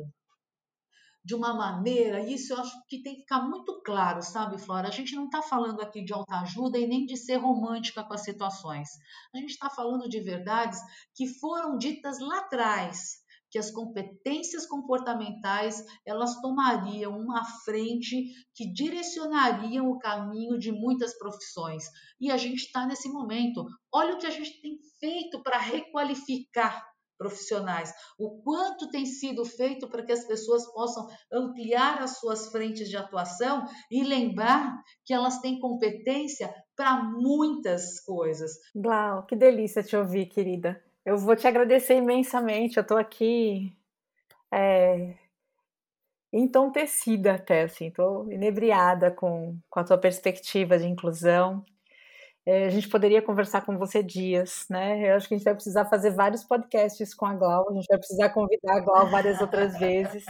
de 1.22 1.34
uma 1.34 1.52
maneira, 1.52 2.20
isso 2.20 2.54
eu 2.54 2.60
acho 2.60 2.74
que 2.88 3.02
tem 3.02 3.14
que 3.14 3.20
ficar 3.20 3.42
muito 3.42 3.82
claro, 3.82 4.22
sabe, 4.22 4.58
Flora? 4.58 4.88
A 4.88 4.90
gente 4.90 5.14
não 5.14 5.26
está 5.26 5.42
falando 5.42 5.80
aqui 5.82 6.02
de 6.02 6.14
autoajuda 6.14 6.78
e 6.78 6.86
nem 6.86 7.04
de 7.04 7.16
ser 7.16 7.36
romântica 7.36 8.02
com 8.02 8.14
as 8.14 8.22
situações. 8.22 8.88
A 9.34 9.38
gente 9.38 9.50
está 9.50 9.68
falando 9.68 10.08
de 10.08 10.18
verdades 10.20 10.80
que 11.14 11.26
foram 11.26 11.76
ditas 11.76 12.18
lá 12.20 12.38
atrás 12.38 13.20
que 13.50 13.58
as 13.58 13.70
competências 13.70 14.66
comportamentais 14.66 15.84
elas 16.06 16.40
tomariam 16.40 17.18
uma 17.18 17.44
frente 17.64 18.32
que 18.54 18.72
direcionariam 18.72 19.90
o 19.90 19.98
caminho 19.98 20.58
de 20.58 20.70
muitas 20.72 21.16
profissões. 21.18 21.84
E 22.20 22.30
a 22.30 22.36
gente 22.36 22.64
está 22.64 22.86
nesse 22.86 23.08
momento. 23.08 23.64
Olha 23.92 24.14
o 24.14 24.18
que 24.18 24.26
a 24.26 24.30
gente 24.30 24.60
tem 24.60 24.78
feito 25.00 25.42
para 25.42 25.58
requalificar 25.58 26.90
profissionais, 27.20 27.92
o 28.18 28.40
quanto 28.42 28.88
tem 28.88 29.04
sido 29.04 29.44
feito 29.44 29.90
para 29.90 30.02
que 30.02 30.10
as 30.10 30.26
pessoas 30.26 30.64
possam 30.72 31.06
ampliar 31.30 32.02
as 32.02 32.18
suas 32.18 32.50
frentes 32.50 32.88
de 32.88 32.96
atuação 32.96 33.66
e 33.90 34.02
lembrar 34.02 34.74
que 35.04 35.12
elas 35.12 35.38
têm 35.40 35.60
competência 35.60 36.50
para 36.74 37.04
muitas 37.04 38.00
coisas. 38.00 38.52
Glau, 38.74 39.26
que 39.26 39.36
delícia 39.36 39.82
te 39.82 39.94
ouvir, 39.94 40.30
querida. 40.30 40.82
Eu 41.04 41.16
vou 41.16 41.34
te 41.36 41.46
agradecer 41.46 41.96
imensamente. 41.96 42.76
Eu 42.76 42.82
estou 42.82 42.98
aqui 42.98 43.74
é, 44.52 45.14
entontecida 46.32 47.34
até, 47.34 47.62
assim, 47.62 47.88
estou 47.88 48.30
inebriada 48.30 49.10
com, 49.10 49.58
com 49.68 49.80
a 49.80 49.84
tua 49.84 49.98
perspectiva 49.98 50.78
de 50.78 50.86
inclusão. 50.86 51.64
É, 52.46 52.66
a 52.66 52.70
gente 52.70 52.88
poderia 52.88 53.22
conversar 53.22 53.62
com 53.62 53.78
você 53.78 54.02
dias, 54.02 54.66
né? 54.70 55.10
Eu 55.10 55.16
acho 55.16 55.28
que 55.28 55.34
a 55.34 55.36
gente 55.38 55.44
vai 55.44 55.54
precisar 55.54 55.86
fazer 55.86 56.10
vários 56.12 56.44
podcasts 56.44 57.14
com 57.14 57.26
a 57.26 57.34
Glau, 57.34 57.68
a 57.70 57.74
gente 57.74 57.86
vai 57.88 57.98
precisar 57.98 58.30
convidar 58.30 58.76
a 58.76 58.80
Glau 58.80 59.10
várias 59.10 59.40
outras 59.40 59.78
vezes. 59.78 60.24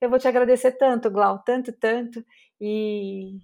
Eu 0.00 0.10
vou 0.10 0.18
te 0.18 0.28
agradecer 0.28 0.72
tanto, 0.72 1.10
Glau, 1.10 1.40
tanto, 1.40 1.72
tanto, 1.72 2.24
e 2.60 3.38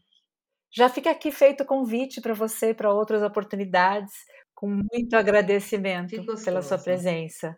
já 0.70 0.88
fica 0.88 1.11
aqui 1.11 1.30
feito 1.32 1.62
o 1.62 1.66
convite 1.66 2.20
para 2.20 2.34
você, 2.34 2.74
para 2.74 2.92
outras 2.92 3.22
oportunidades 3.22 4.12
com 4.59 4.66
muito 4.92 5.14
agradecimento 5.14 6.16
pela 6.44 6.62
sua 6.62 6.78
presença. 6.78 7.56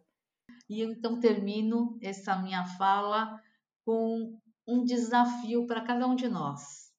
E 0.69 0.81
eu 0.81 0.91
então 0.91 1.19
termino 1.19 1.99
essa 2.03 2.37
minha 2.37 2.67
fala 2.77 3.43
com 3.87 4.39
um 4.69 4.85
desafio 4.85 5.67
para 5.67 5.81
cada 5.81 6.07
um 6.07 6.15
de 6.15 6.29
nós. 6.29 6.93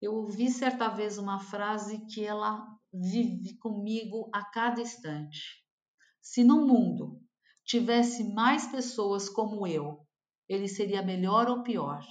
Eu 0.00 0.14
ouvi 0.14 0.48
certa 0.48 0.88
vez 0.90 1.18
uma 1.18 1.40
frase 1.40 2.06
que 2.06 2.24
ela 2.24 2.64
vive 2.92 3.58
comigo 3.58 4.30
a 4.32 4.44
cada 4.44 4.80
instante. 4.80 5.66
Se 6.22 6.44
no 6.44 6.64
mundo 6.64 7.20
tivesse 7.64 8.32
mais 8.32 8.64
pessoas 8.68 9.28
como 9.28 9.66
eu, 9.66 10.06
ele 10.48 10.68
seria 10.68 11.02
melhor 11.02 11.48
ou 11.48 11.64
pior? 11.64 12.06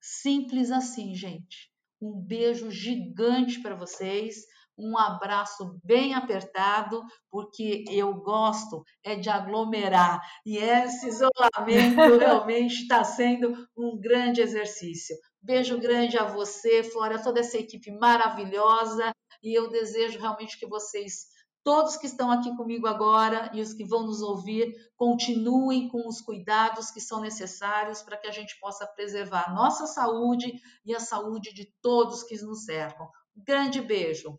Simples 0.00 0.70
assim, 0.70 1.16
gente. 1.16 1.69
Um 2.00 2.20
beijo 2.20 2.70
gigante 2.70 3.60
para 3.60 3.74
vocês, 3.74 4.44
um 4.80 4.96
abraço 4.96 5.78
bem 5.84 6.14
apertado, 6.14 7.02
porque 7.30 7.84
eu 7.90 8.14
gosto 8.14 8.82
é 9.04 9.14
de 9.14 9.28
aglomerar 9.28 10.20
e 10.44 10.56
esse 10.56 11.08
isolamento 11.08 12.00
realmente 12.18 12.82
está 12.82 13.04
sendo 13.04 13.52
um 13.76 13.98
grande 14.00 14.40
exercício. 14.40 15.14
Beijo 15.42 15.78
grande 15.78 16.16
a 16.16 16.24
você, 16.24 16.82
Flora, 16.82 17.22
toda 17.22 17.40
essa 17.40 17.58
equipe 17.58 17.90
maravilhosa 17.92 19.12
e 19.42 19.56
eu 19.56 19.68
desejo 19.68 20.18
realmente 20.18 20.58
que 20.58 20.66
vocês 20.66 21.26
Todos 21.62 21.96
que 21.96 22.06
estão 22.06 22.30
aqui 22.30 22.56
comigo 22.56 22.86
agora 22.86 23.50
e 23.54 23.60
os 23.60 23.74
que 23.74 23.84
vão 23.84 24.06
nos 24.06 24.22
ouvir, 24.22 24.74
continuem 24.96 25.88
com 25.88 26.08
os 26.08 26.20
cuidados 26.20 26.90
que 26.90 27.00
são 27.00 27.20
necessários 27.20 28.02
para 28.02 28.16
que 28.16 28.26
a 28.26 28.32
gente 28.32 28.58
possa 28.58 28.86
preservar 28.86 29.48
a 29.48 29.54
nossa 29.54 29.86
saúde 29.86 30.52
e 30.84 30.94
a 30.94 31.00
saúde 31.00 31.52
de 31.52 31.66
todos 31.82 32.22
que 32.22 32.40
nos 32.42 32.64
cercam. 32.64 33.08
Grande 33.36 33.80
beijo! 33.80 34.38